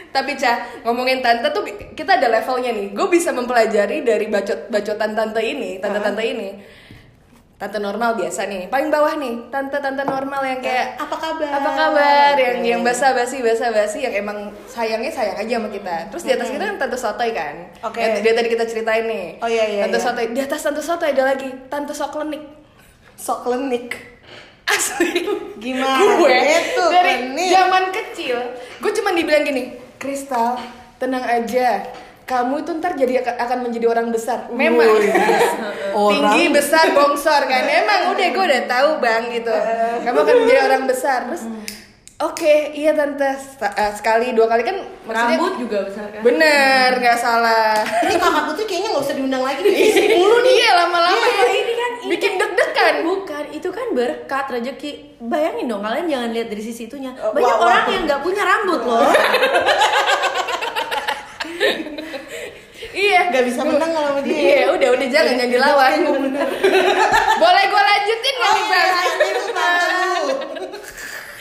Tapi 0.09 0.31
Cah, 0.39 0.81
ngomongin 0.87 1.19
tante 1.19 1.51
tuh 1.51 1.67
kita 1.93 2.17
ada 2.17 2.31
levelnya 2.31 2.71
nih. 2.71 2.87
Gue 2.95 3.07
bisa 3.11 3.35
mempelajari 3.35 4.01
dari 4.01 4.25
bacot 4.31 4.71
bacotan 4.71 5.11
tante 5.13 5.43
ini, 5.43 5.77
tante-tante 5.77 6.23
ini. 6.23 6.49
Tante 7.55 7.79
normal 7.79 8.19
biasa 8.19 8.51
nih, 8.51 8.67
paling 8.67 8.91
bawah 8.91 9.15
nih, 9.15 9.47
tante-tante 9.47 10.03
normal 10.03 10.43
yang 10.43 10.59
kayak 10.59 10.99
Apa 10.99 11.15
kabar? 11.15 11.47
apa 11.55 11.69
kabar 11.71 12.33
yang 12.35 12.57
yang 12.59 12.81
basa-basi 12.83 13.39
basa-basi 13.39 14.03
yang 14.03 14.11
emang 14.11 14.51
sayangnya 14.67 15.07
sayang 15.07 15.39
aja 15.39 15.55
sama 15.55 15.71
kita. 15.71 16.11
Terus 16.11 16.23
di 16.27 16.31
atas 16.35 16.51
kita 16.51 16.63
kan 16.67 16.75
tante 16.75 16.97
sotoy 16.99 17.31
kan. 17.31 17.55
Oke. 17.79 18.03
Yang 18.03 18.27
dia 18.27 18.33
tadi 18.35 18.47
kita 18.51 18.63
ceritain 18.67 19.07
nih. 19.07 19.25
Oh, 19.39 19.47
iya, 19.47 19.71
iya, 19.71 19.81
Tante 19.87 19.95
iya. 19.95 20.03
sotoy. 20.03 20.25
Di 20.35 20.41
atas 20.43 20.59
tante 20.59 20.83
sotoy 20.83 21.15
ada 21.15 21.23
lagi 21.31 21.47
tante 21.71 21.95
sok 21.95 22.11
klenik. 22.11 22.43
Sok 23.15 23.39
klinik. 23.47 23.87
Asli. 24.67 25.23
Gimana? 25.55 25.95
gue 26.19 26.35
Itu, 26.35 26.83
dari 26.91 27.13
klenik. 27.23 27.49
zaman 27.55 27.83
kecil, 27.93 28.37
gue 28.83 28.91
cuma 28.91 29.15
dibilang 29.15 29.45
gini, 29.45 29.79
Kristal, 29.95 30.59
tenang 30.97 31.23
aja. 31.23 31.87
Kamu 32.25 32.57
itu 32.59 32.73
ntar 32.75 32.93
jadi 32.93 33.21
akan- 33.21 33.61
menjadi 33.61 33.85
orang 33.87 34.09
besar. 34.09 34.49
Memang 34.49 34.81
Orang 35.93 36.11
tinggi 36.11 36.49
besar 36.49 36.89
bongsor 36.91 37.45
kan. 37.45 37.63
Emang 37.63 38.11
udah 38.11 38.27
gue 38.27 38.43
udah 38.45 38.63
tahu 38.65 38.89
bang 38.97 39.23
gitu. 39.31 39.53
Kamu 40.01 40.17
akan 40.19 40.35
menjadi 40.39 40.61
orang 40.63 40.83
besar. 40.85 41.19
Terus 41.27 41.45
Oke, 42.15 42.71
iya 42.71 42.95
tante. 42.95 43.27
Eh, 43.27 43.91
sekali 43.91 44.31
dua 44.31 44.47
kali 44.47 44.63
kan 44.63 44.79
maksudnya 45.03 45.35
Rambut 45.35 45.53
juga 45.59 45.83
besar 45.83 46.07
kan? 46.07 46.23
bener 46.23 46.89
nggak 46.95 47.17
salah. 47.19 47.75
Ini 48.01 48.15
kakak 48.15 48.43
putri 48.47 48.63
kayaknya 48.65 48.89
nggak 48.89 49.03
usah 49.03 49.15
diundang 49.15 49.43
lagi 49.43 49.59
di 49.59 49.91
sini 49.91 50.15
mulu 50.15 50.39
nih. 50.39 50.53
Iya 50.55 50.69
lama-lama 50.79 51.11
Iya, 51.19 51.43
ini 51.53 51.73
kan 51.75 51.91
ini 51.99 52.09
bikin 52.09 52.31
kan- 52.31 52.55
deg-degan. 52.55 52.95
Bukan, 53.03 53.43
itu 53.51 53.67
kan 53.69 53.87
berkat 53.91 54.45
rezeki. 54.49 54.91
Bayangin 55.21 55.67
dong, 55.67 55.83
kalian 55.83 56.07
jangan 56.07 56.29
lihat 56.31 56.47
dari 56.47 56.63
sisi 56.63 56.87
itunya. 56.87 57.11
Oh, 57.19 57.35
Banyak 57.35 57.51
wah, 57.51 57.67
orang 57.67 57.83
wah. 57.83 57.91
yang 57.91 58.03
nggak 58.07 58.21
punya 58.23 58.41
rambut 58.43 58.81
loh. 58.81 59.11
Iya. 63.15 63.31
Nggak 63.31 63.45
bisa 63.47 63.61
menang 63.63 63.91
kalau 63.95 64.09
sama 64.11 64.21
dia. 64.27 64.35
Iya, 64.35 64.61
udah 64.75 64.89
udah 64.91 65.07
jangan 65.07 65.33
jangan 65.39 65.51
dilawan. 65.55 65.91
Boleh 67.41 67.63
gue 67.71 67.81
lanjutin 67.87 68.33
nggak 68.35 68.51
Oh 68.51 68.55
nih 68.55 68.63
iya, 68.63 68.71
bang? 68.71 68.87
lu. 68.91 70.27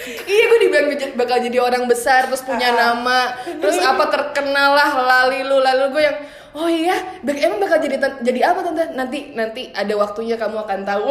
Iya 0.04 0.44
gue 0.52 0.58
dibilang 0.68 0.88
bakal 1.16 1.40
jadi 1.40 1.58
orang 1.64 1.88
besar 1.88 2.28
terus 2.28 2.44
punya 2.44 2.76
nama 2.76 3.40
terus 3.56 3.80
apa 3.80 4.12
terkenal 4.12 4.76
lah 4.76 4.90
lali 5.00 5.40
lu 5.40 5.56
lalu 5.64 5.96
gue 5.96 6.02
yang 6.04 6.18
oh 6.54 6.68
iya? 6.70 6.96
Bak- 7.20 7.38
emang 7.38 7.58
bakal 7.58 7.78
jadi 7.78 7.96
jadi 8.22 8.40
apa 8.46 8.62
tante? 8.62 8.94
Nanti 8.94 9.34
nanti 9.34 9.68
ada 9.70 9.94
waktunya 9.94 10.34
kamu 10.34 10.56
akan 10.56 10.80
tahu. 10.82 11.02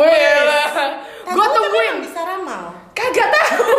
Gue 1.23 1.45
tungguin. 1.47 1.93
kan 1.93 2.03
bisa 2.03 2.21
ramal. 2.23 2.63
kagak 2.93 3.29
tahu. 3.29 3.63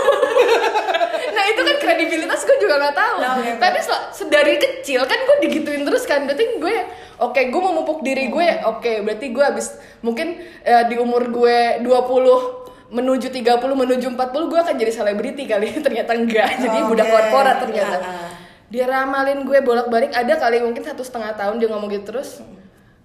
Nah 1.34 1.44
itu 1.50 1.60
kan 1.60 1.76
kredibilitas 1.82 2.46
gue 2.46 2.56
juga 2.56 2.78
nggak 2.78 2.94
tahu. 2.94 3.16
Nah, 3.18 3.34
tapi 3.58 3.78
sel- 3.82 4.06
sedari 4.14 4.54
kecil 4.54 5.02
kan 5.02 5.18
gue 5.18 5.36
digituin 5.42 5.82
terus 5.82 6.06
kan. 6.06 6.22
Berarti 6.24 6.62
gue 6.62 6.74
oke 7.18 7.40
gue 7.50 7.60
mau 7.60 7.74
mupuk 7.74 8.06
diri 8.06 8.30
gue 8.30 8.48
oke. 8.62 9.02
Berarti 9.02 9.34
gue 9.34 9.42
habis 9.42 9.74
mungkin 9.98 10.38
eh, 10.62 10.84
di 10.86 10.94
umur 10.94 11.26
gue 11.28 11.82
20 11.82 12.94
menuju 12.94 13.26
30 13.34 13.58
menuju 13.58 14.06
40 14.14 14.50
gue 14.50 14.58
akan 14.62 14.74
jadi 14.78 14.92
selebriti 14.94 15.44
kali. 15.44 15.74
Ternyata 15.84 16.14
enggak. 16.14 16.48
Jadi 16.60 16.78
Oke. 16.80 16.88
budak 16.94 17.08
korporat 17.10 17.56
ternyata. 17.58 17.96
Ah, 17.98 18.06
ah. 18.06 18.28
Dia 18.74 18.90
ramalin 18.90 19.46
gue 19.46 19.58
bolak-balik 19.62 20.10
ada 20.10 20.34
kali 20.34 20.58
mungkin 20.58 20.82
satu 20.82 21.06
setengah 21.06 21.38
tahun 21.38 21.62
dia 21.62 21.70
ngomong 21.70 21.86
gitu 21.94 22.10
terus 22.10 22.42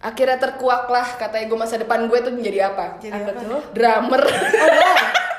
akhirnya 0.02 0.42
terkuak 0.42 0.90
lah 0.90 1.06
katanya 1.22 1.46
gue 1.46 1.60
masa 1.62 1.78
depan 1.78 2.10
gue 2.10 2.18
tuh 2.26 2.34
menjadi 2.34 2.74
apa 2.74 2.98
Jadi 2.98 3.14
Apa 3.14 3.30
apa? 3.38 3.42
tuh? 3.46 3.62
drummer 3.78 4.22
Oh. 4.26 4.98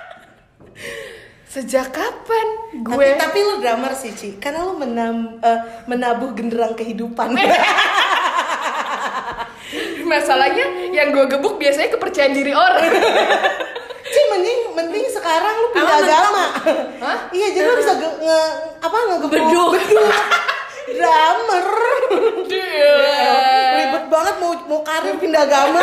Sejak 1.51 1.91
kapan 1.91 2.47
Tapi, 2.71 2.95
gue 2.95 3.07
tapi 3.19 3.39
lu 3.43 3.59
drummer 3.59 3.91
sih, 3.91 4.15
Ci. 4.15 4.39
Karena 4.39 4.71
lu 4.71 4.79
menam, 4.79 5.43
eh, 5.43 5.83
menabuh 5.91 6.31
genderang 6.31 6.79
kehidupan. 6.79 7.35
masalahnya 10.07 10.91
yang 10.95 11.11
gue 11.11 11.27
gebuk 11.27 11.59
biasanya 11.59 11.91
kepercayaan 11.95 12.35
diri 12.35 12.55
orang. 12.55 12.87
Ci, 14.11 14.21
mending 14.29 14.61
mending 14.75 15.07
sekarang 15.07 15.55
lu 15.57 15.69
pindah 15.71 15.97
agama. 15.99 16.45
Hah? 16.99 17.19
Iya, 17.31 17.47
jadi 17.51 17.67
lu 17.67 17.77
bisa 17.79 17.95
ge- 17.95 18.19
nge, 18.21 18.41
apa 18.83 18.97
ngegebuk 19.07 19.31
Beduk. 19.31 19.71
beduk. 19.79 20.11
drummer. 20.91 21.67
Iya. 22.51 22.95
Ribet 23.79 24.05
karir 25.01 25.15
pindah 25.17 25.43
agama 25.45 25.81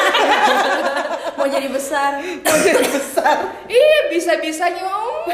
mau 1.38 1.48
jadi 1.48 1.70
besar 1.70 2.20
mau 2.20 2.58
jadi 2.60 2.84
besar 2.84 3.38
Iya 3.66 4.00
bisa-bisanya 4.12 4.84
om 4.84 5.26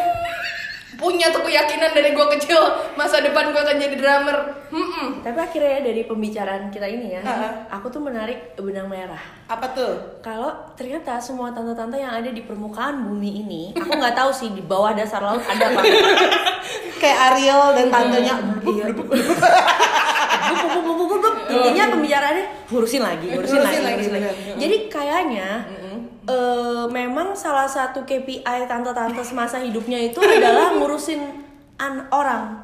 punya 1.04 1.28
tuh 1.28 1.44
keyakinan 1.44 1.92
dari 1.92 2.10
gue 2.10 2.28
kecil 2.32 2.64
masa 2.96 3.20
depan 3.20 3.52
gue 3.52 3.60
akan 3.60 3.76
jadi 3.78 3.96
drummer. 3.96 4.38
Hmm. 4.74 5.22
tapi 5.22 5.38
akhirnya 5.38 5.70
ya 5.70 5.82
dari 5.84 6.02
pembicaraan 6.02 6.66
kita 6.68 6.88
ini 6.88 7.14
ya 7.14 7.22
Ha-ha. 7.22 7.70
aku 7.70 7.92
tuh 7.92 8.00
menarik 8.00 8.56
benang 8.56 8.88
merah. 8.88 9.20
Apa 9.46 9.70
tuh? 9.70 10.18
Kalau 10.20 10.50
ternyata 10.74 11.20
semua 11.20 11.52
tante-tante 11.52 11.94
yang 11.96 12.10
ada 12.10 12.28
di 12.28 12.42
permukaan 12.42 13.04
bumi 13.04 13.44
ini 13.44 13.64
aku 13.76 13.92
nggak 13.92 14.16
tahu 14.16 14.32
sih 14.32 14.50
di 14.50 14.64
bawah 14.64 14.96
dasar 14.96 15.20
laut 15.20 15.44
ada 15.44 15.70
apa. 15.70 15.82
Kayak 17.04 17.20
Ariel 17.30 17.62
dan 17.76 17.88
tantenya. 17.92 18.36
Iya. 18.64 18.86
intinya 21.54 21.86
pembicaraannya 21.92 22.46
ngurusin 22.68 23.02
lagi 23.02 23.26
ngurusin, 23.30 23.56
Ngurusin 23.56 23.62
lagi, 23.62 23.78
lagi, 23.78 23.94
ngurusin 24.02 24.14
lagi. 24.16 24.52
jadi 24.58 24.76
kayaknya 24.90 25.48
eh, 26.28 26.86
memang 26.90 27.36
salah 27.36 27.68
satu 27.68 28.04
KPI 28.08 28.68
tante-tante 28.68 29.24
semasa 29.24 29.60
hidupnya 29.60 30.00
itu 30.00 30.20
adalah 30.20 30.76
ngurusin 30.76 31.22
an 31.80 32.08
orang. 32.12 32.64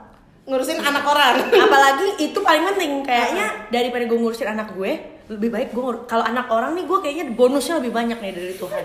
Ngurusin 0.50 0.82
anak 0.82 1.06
orang. 1.06 1.36
Apalagi 1.66 2.24
itu 2.24 2.40
paling 2.42 2.64
penting. 2.74 3.06
Kayaknya 3.06 3.70
daripada 3.70 4.04
gue 4.10 4.18
ngurusin 4.18 4.50
anak 4.50 4.74
gue 4.74 5.20
lebih 5.30 5.54
baik 5.54 5.70
gue 5.78 6.10
kalau 6.10 6.26
anak 6.26 6.50
orang 6.50 6.74
nih 6.74 6.90
gue 6.90 7.00
kayaknya 7.06 7.26
bonusnya 7.38 7.78
lebih 7.78 7.94
banyak 7.94 8.18
nih 8.18 8.34
dari 8.34 8.56
Tuhan. 8.58 8.82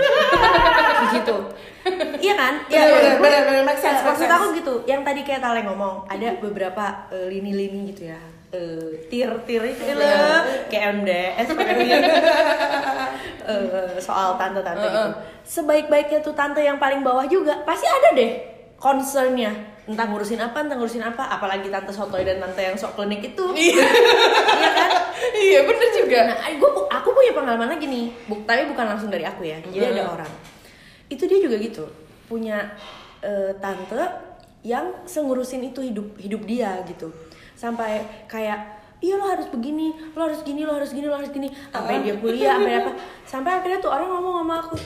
Begitu. 1.09 1.37
Iya 2.21 2.35
kan? 2.37 2.55
Bener, 2.69 2.89
bener, 2.93 3.17
bener, 3.17 3.43
bener, 3.49 3.63
make 3.65 3.81
sense, 3.81 4.05
make 4.05 4.13
maksud 4.13 4.29
aku 4.29 4.47
gitu. 4.61 4.75
Yang 4.85 5.01
tadi 5.09 5.21
kayak 5.25 5.41
Tale 5.41 5.65
ngomong 5.65 6.05
ada 6.05 6.37
beberapa 6.37 7.09
eh, 7.09 7.33
lini-lini 7.33 7.97
gitu 7.97 8.13
ya 8.13 8.34
Tir-tir 9.07 9.63
itu 9.67 9.83
Iya. 9.85 9.95
loh 9.95 10.41
kayak 10.67 10.85
MDS 10.99 11.47
gitu. 11.51 12.09
Eh, 13.45 14.01
soal 14.01 14.41
tante-tante 14.41 14.81
gitu 14.81 15.13
sebaik-baiknya 15.45 16.19
tuh 16.19 16.33
tante 16.33 16.59
yang 16.59 16.81
paling 16.81 17.05
bawah 17.05 17.29
juga 17.29 17.61
pasti 17.63 17.85
ada 17.85 18.17
deh 18.17 18.41
concernnya 18.75 19.53
entah 19.85 20.09
ngurusin 20.09 20.41
apa 20.41 20.65
entah 20.65 20.73
ngurusin 20.75 21.05
apa 21.05 21.29
apalagi 21.29 21.69
tante 21.69 21.93
sotoy 21.93 22.25
dan 22.25 22.41
tante 22.41 22.65
yang 22.65 22.73
sok 22.73 22.97
klinik 22.97 23.21
itu 23.21 23.45
Iya. 23.61 23.85
iya 24.57 24.71
kan 24.73 24.91
Iya 25.35 25.61
bener 25.63 25.89
juga. 25.93 26.19
Nah, 26.27 26.49
gue 26.49 26.71
aku 26.89 27.09
punya 27.11 27.33
pengalaman 27.33 27.69
lagi 27.69 27.85
nih, 27.85 28.09
bu, 28.25 28.41
tapi 28.45 28.65
bukan 28.67 28.87
langsung 28.87 29.09
dari 29.09 29.25
aku 29.25 29.45
ya. 29.45 29.61
Jadi 29.61 29.93
ada 29.93 30.09
orang, 30.11 30.31
itu 31.07 31.25
dia 31.25 31.39
juga 31.39 31.57
gitu, 31.57 31.85
punya 32.25 32.73
eh, 33.21 33.53
tante 33.59 34.01
yang 34.63 35.05
sengurusin 35.05 35.65
itu 35.65 35.81
hidup 35.81 36.17
hidup 36.17 36.43
dia 36.45 36.81
gitu, 36.85 37.13
sampai 37.55 38.05
kayak 38.27 38.85
iya 39.05 39.21
lo 39.21 39.29
harus 39.29 39.49
begini, 39.53 39.93
lo 40.17 40.21
harus 40.25 40.41
gini, 40.41 40.65
lo 40.65 40.73
harus 40.81 40.91
gini, 40.97 41.07
lo 41.07 41.17
harus 41.21 41.29
gini, 41.29 41.49
sampai 41.69 42.01
dia 42.01 42.17
kuliah, 42.17 42.57
sampai 42.57 42.73
apa, 42.81 42.91
sampai 43.29 43.51
akhirnya 43.61 43.79
tuh 43.85 43.93
orang 43.93 44.09
ngomong 44.09 44.35
sama 44.41 44.55
aku, 44.65 44.77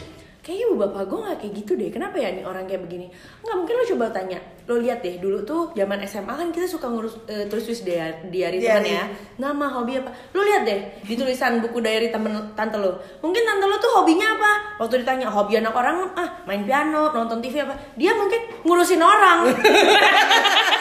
kayaknya 0.42 0.64
ibu 0.66 0.74
bapak 0.74 1.02
gue 1.06 1.18
nggak 1.22 1.36
kayak 1.38 1.52
gitu 1.62 1.72
deh, 1.78 1.90
kenapa 1.94 2.16
ya 2.18 2.34
nih 2.34 2.42
orang 2.42 2.66
kayak 2.66 2.82
begini? 2.82 3.06
Nggak 3.46 3.56
mungkin 3.62 3.74
lo 3.78 3.84
coba 3.94 4.04
tanya, 4.10 4.38
lo 4.66 4.74
lihat 4.82 5.06
deh 5.06 5.22
dulu 5.22 5.46
tuh 5.46 5.70
zaman 5.70 6.02
SMA 6.02 6.34
kan 6.34 6.48
kita 6.50 6.66
suka 6.66 6.90
ngurus 6.90 7.14
eh, 7.30 7.46
tulis 7.46 7.62
tulis 7.62 7.86
diary, 7.86 8.26
diary 8.26 8.58
ya, 8.90 9.06
nama 9.38 9.70
hobi 9.70 10.02
apa? 10.02 10.10
Lu 10.34 10.42
lihat 10.42 10.66
deh 10.66 10.98
di 11.06 11.14
tulisan 11.14 11.62
buku 11.62 11.78
diary 11.78 12.10
temen 12.10 12.34
tante 12.58 12.74
lo. 12.74 12.98
Mungkin 13.22 13.42
tante 13.46 13.64
lo 13.70 13.78
tuh 13.78 14.02
hobinya 14.02 14.34
apa? 14.34 14.82
Waktu 14.82 15.06
ditanya 15.06 15.30
hobi 15.30 15.62
anak 15.62 15.78
orang 15.78 16.10
ah 16.18 16.42
main 16.42 16.66
piano 16.66 17.14
nonton 17.14 17.38
tv 17.38 17.62
apa? 17.62 17.78
Dia 17.94 18.18
mungkin 18.18 18.66
ngurusin 18.66 18.98
orang 18.98 19.46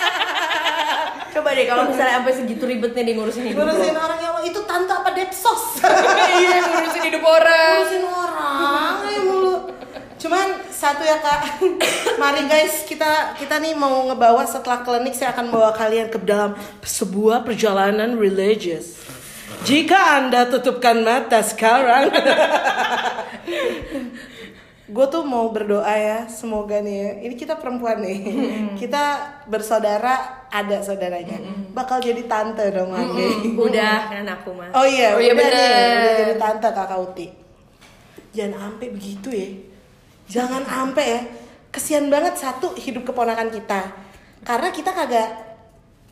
coba 1.37 1.53
deh 1.53 1.69
kalau 1.69 1.85
misalnya 1.85 2.17
sampai 2.17 2.33
segitu 2.33 2.65
ribetnya 2.65 3.05
dia 3.05 3.13
ngurusin 3.13 3.45
hidup 3.45 3.61
ngurusin 3.61 3.93
orang 3.93 4.17
yang 4.17 4.41
itu 4.41 4.57
tante 4.65 4.89
apa 4.89 5.13
depsos 5.13 5.85
iya 6.41 6.65
ngurusin 6.65 7.13
hidup 7.13 7.21
orang. 7.21 7.77
ngurusin 7.77 8.05
orang 8.09 8.93
ayo 9.05 9.21
mulu. 9.21 9.55
Cuman 10.17 10.65
satu 10.73 11.05
ya 11.05 11.21
kak. 11.21 11.61
Mari 12.21 12.49
guys 12.49 12.89
kita 12.89 13.37
kita 13.37 13.61
nih 13.61 13.77
mau 13.77 14.01
ngebawa 14.09 14.49
setelah 14.49 14.81
klinik 14.81 15.13
saya 15.13 15.37
akan 15.37 15.53
bawa 15.53 15.77
kalian 15.77 16.09
ke 16.09 16.17
dalam 16.25 16.57
sebuah 16.81 17.45
perjalanan 17.45 18.17
religious. 18.17 18.97
Jika 19.61 20.17
anda 20.17 20.49
tutupkan 20.49 21.05
mata 21.05 21.45
sekarang 21.45 22.09
gue 24.87 25.05
tuh 25.11 25.19
mau 25.21 25.51
berdoa 25.51 25.91
ya 25.91 26.23
semoga 26.25 26.79
nih 26.79 26.95
ya 26.95 27.11
ini 27.27 27.35
kita 27.35 27.59
perempuan 27.59 27.99
nih 27.99 28.17
kita 28.79 29.03
bersaudara 29.43 30.47
ada 30.47 30.79
saudaranya 30.79 31.43
bakal 31.71 31.99
jadi 31.99 32.23
tante 32.23 32.71
dong 32.71 32.95
Ande. 32.95 33.51
udah 33.59 34.07
kan 34.07 34.23
aku 34.25 34.55
mah 34.55 34.71
Oh 34.71 34.87
iya, 34.87 35.11
Oh 35.11 35.19
iya, 35.19 35.35
udah 35.35 35.43
bener. 35.43 35.51
nih, 35.59 35.91
udah 35.99 36.13
jadi 36.17 36.35
tante 36.37 36.67
kakak 36.71 36.99
Uti. 37.03 37.27
Jangan 38.31 38.55
sampai 38.57 38.87
begitu 38.89 39.27
ya. 39.27 39.47
Jangan 40.29 40.63
sampai 40.63 41.05
ya. 41.05 41.21
Kesian 41.67 42.07
banget 42.07 42.39
satu 42.39 42.71
hidup 42.73 43.03
keponakan 43.03 43.51
kita. 43.51 43.91
Karena 44.41 44.71
kita 44.71 44.89
kagak 44.89 45.29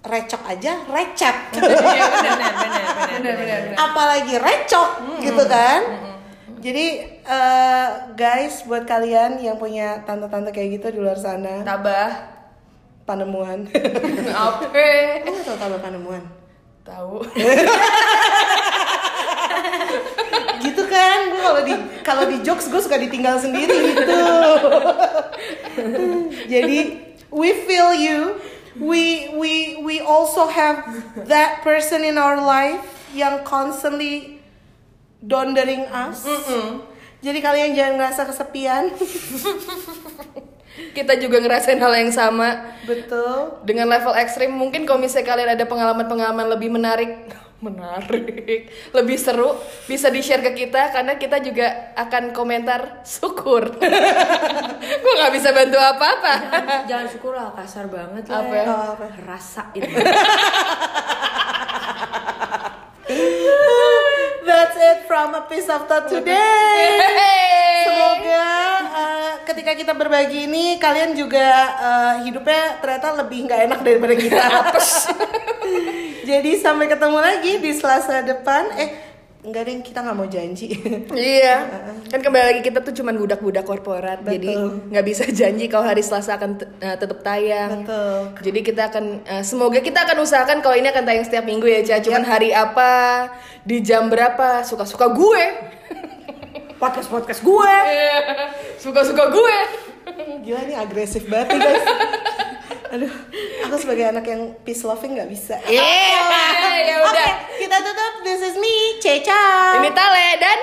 recok 0.03 0.43
aja, 0.45 0.83
recep. 0.85 1.35
Iya. 1.55 2.05
Apalagi 3.77 4.35
recok 4.35 4.89
gitu 5.23 5.43
kan. 5.47 5.79
Jadi 6.65 6.85
eh, 7.21 7.87
guys 8.17 8.65
buat 8.65 8.89
kalian 8.89 9.37
yang 9.37 9.61
punya 9.61 10.01
tante-tante 10.01 10.49
kayak 10.49 10.81
gitu 10.81 10.97
di 10.97 10.99
luar 11.05 11.13
sana, 11.21 11.61
Tabah. 11.61 12.33
panemuan. 13.05 13.69
Apa? 14.33 14.65
Kamu 15.21 15.45
tahu 15.45 15.57
tabah 15.61 15.77
panemuan? 15.77 16.25
Tahu. 16.81 17.21
gitu 20.65 20.83
kan 20.89 21.29
gue 21.29 21.41
kalau 21.41 21.61
di 21.61 21.73
kalau 22.01 22.23
di 22.25 22.37
jokes 22.41 22.65
gue 22.71 22.81
suka 22.81 22.97
ditinggal 22.97 23.37
sendiri 23.37 23.93
gitu 23.93 24.21
jadi 26.53 26.79
we 27.29 27.49
feel 27.67 27.93
you 27.93 28.39
we 28.81 29.29
we 29.37 29.77
we 29.83 30.01
also 30.01 30.49
have 30.49 30.83
that 31.29 31.61
person 31.61 32.01
in 32.01 32.17
our 32.17 32.39
life 32.39 32.81
yang 33.13 33.43
constantly 33.45 34.34
dondering 35.19 35.83
us 35.87 36.23
jadi 37.19 37.39
kalian 37.39 37.71
jangan 37.73 37.93
ngerasa 37.97 38.21
kesepian 38.25 38.83
Kita 40.91 41.15
juga 41.15 41.39
ngerasain 41.39 41.79
hal 41.79 41.93
yang 41.95 42.11
sama 42.11 42.75
betul 42.83 43.63
dengan 43.63 43.87
level 43.87 44.11
ekstrim. 44.11 44.51
Mungkin 44.51 44.83
kalau 44.83 44.99
misalnya 44.99 45.25
kalian 45.25 45.49
ada 45.55 45.63
pengalaman-pengalaman 45.63 46.51
lebih 46.51 46.67
menarik, 46.67 47.31
menarik, 47.65 48.67
lebih 48.91 49.15
seru, 49.15 49.55
bisa 49.87 50.11
di 50.11 50.19
share 50.19 50.43
ke 50.43 50.51
kita 50.53 50.91
karena 50.91 51.15
kita 51.15 51.39
juga 51.39 51.95
akan 51.95 52.35
komentar 52.35 53.07
syukur. 53.07 53.71
Gue 55.03 55.13
nggak 55.15 55.31
bisa 55.31 55.55
bantu 55.55 55.79
apa-apa. 55.79 56.33
jangan 56.83 57.07
syukur 57.07 57.39
lah 57.39 57.55
kasar 57.55 57.87
banget 57.87 58.27
lah 58.27 58.43
Apa 58.43 58.53
ya? 58.53 58.65
Oh, 58.67 58.99
apa? 58.99 59.05
rasain 59.23 59.79
that's 64.45 64.77
it 64.77 65.09
from 65.09 65.33
a 65.33 65.43
piece 65.49 65.67
of 65.67 65.89
thought 65.89 66.05
today 66.05 67.01
Semoga 67.85 68.45
uh, 68.93 69.33
ketika 69.45 69.71
kita 69.77 69.93
berbagi 69.93 70.49
ini 70.49 70.77
kalian 70.81 71.13
juga 71.17 71.49
uh, 71.77 72.13
hidupnya 72.25 72.81
ternyata 72.81 73.13
lebih 73.21 73.45
nggak 73.45 73.61
enak 73.69 73.79
daripada 73.85 74.13
kita. 74.17 74.45
Jadi 76.29 76.57
sampai 76.57 76.89
ketemu 76.89 77.19
lagi 77.21 77.61
di 77.61 77.71
Selasa 77.77 78.25
depan. 78.25 78.73
Eh 78.73 79.04
enggak 79.45 79.61
deh 79.63 79.75
kita 79.79 80.01
nggak 80.01 80.17
mau 80.17 80.25
janji. 80.25 80.67
Iya, 81.15 81.55
kan 82.09 82.19
kembali 82.19 82.45
lagi 82.49 82.61
kita 82.61 82.81
tuh 82.81 82.91
cuman 82.91 83.15
budak-budak 83.15 83.63
korporat, 83.63 84.19
jadi 84.21 84.51
Betul. 84.51 84.89
nggak 84.89 85.05
bisa 85.05 85.23
janji 85.29 85.65
kalau 85.65 85.85
hari 85.85 86.01
Selasa 86.01 86.35
akan 86.35 86.57
te- 86.57 86.69
eh, 86.79 86.97
tetap 86.97 87.21
tayang. 87.21 87.85
Betul. 87.85 88.19
Jadi 88.41 88.59
kita 88.61 88.81
akan, 88.89 89.05
eh, 89.23 89.43
semoga 89.43 89.79
kita 89.79 90.03
akan 90.03 90.17
usahakan 90.19 90.57
kalau 90.59 90.73
ini 90.73 90.89
akan 90.89 91.03
tayang 91.03 91.23
setiap 91.23 91.45
minggu 91.45 91.65
ya, 91.65 91.79
Ca. 91.81 92.01
Cuman 92.01 92.23
hari 92.23 92.49
apa, 92.51 93.29
di 93.61 93.79
jam 93.79 94.09
berapa, 94.09 94.65
suka-suka 94.65 95.09
gue. 95.09 95.45
podcast 96.75 97.07
podcast 97.07 97.39
gue 97.39 97.75
Suka-suka 98.83 99.31
gue. 99.31 99.57
Gila 100.43 100.59
ini 100.63 100.75
agresif 100.75 101.25
banget 101.25 101.55
nih 101.55 101.59
guys. 101.61 101.85
aduh. 102.95 103.11
Aku 103.67 103.75
sebagai 103.75 104.07
anak 104.07 104.25
yang 104.25 104.55
peace 104.63 104.87
loving 104.87 105.19
nggak 105.19 105.27
bisa. 105.27 105.59
Yeah. 105.67 105.83
okay, 105.83 106.87
ya 106.87 106.95
okay, 107.03 107.31
kita 107.59 107.77
tutup. 107.83 108.13
This 108.23 108.41
is 108.41 108.55
me 108.55 108.99
Ceca. 109.03 109.83
Ini 109.83 109.91
Tale 109.91 110.27
dan 110.39 110.59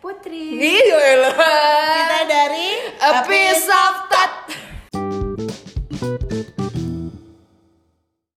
Putri. 0.00 0.60
Gitu 0.60 0.96
kita 0.96 2.18
dari 2.28 2.68
A, 3.00 3.24
Piece 3.24 3.68
of 3.68 3.94
Tat. 4.12 4.32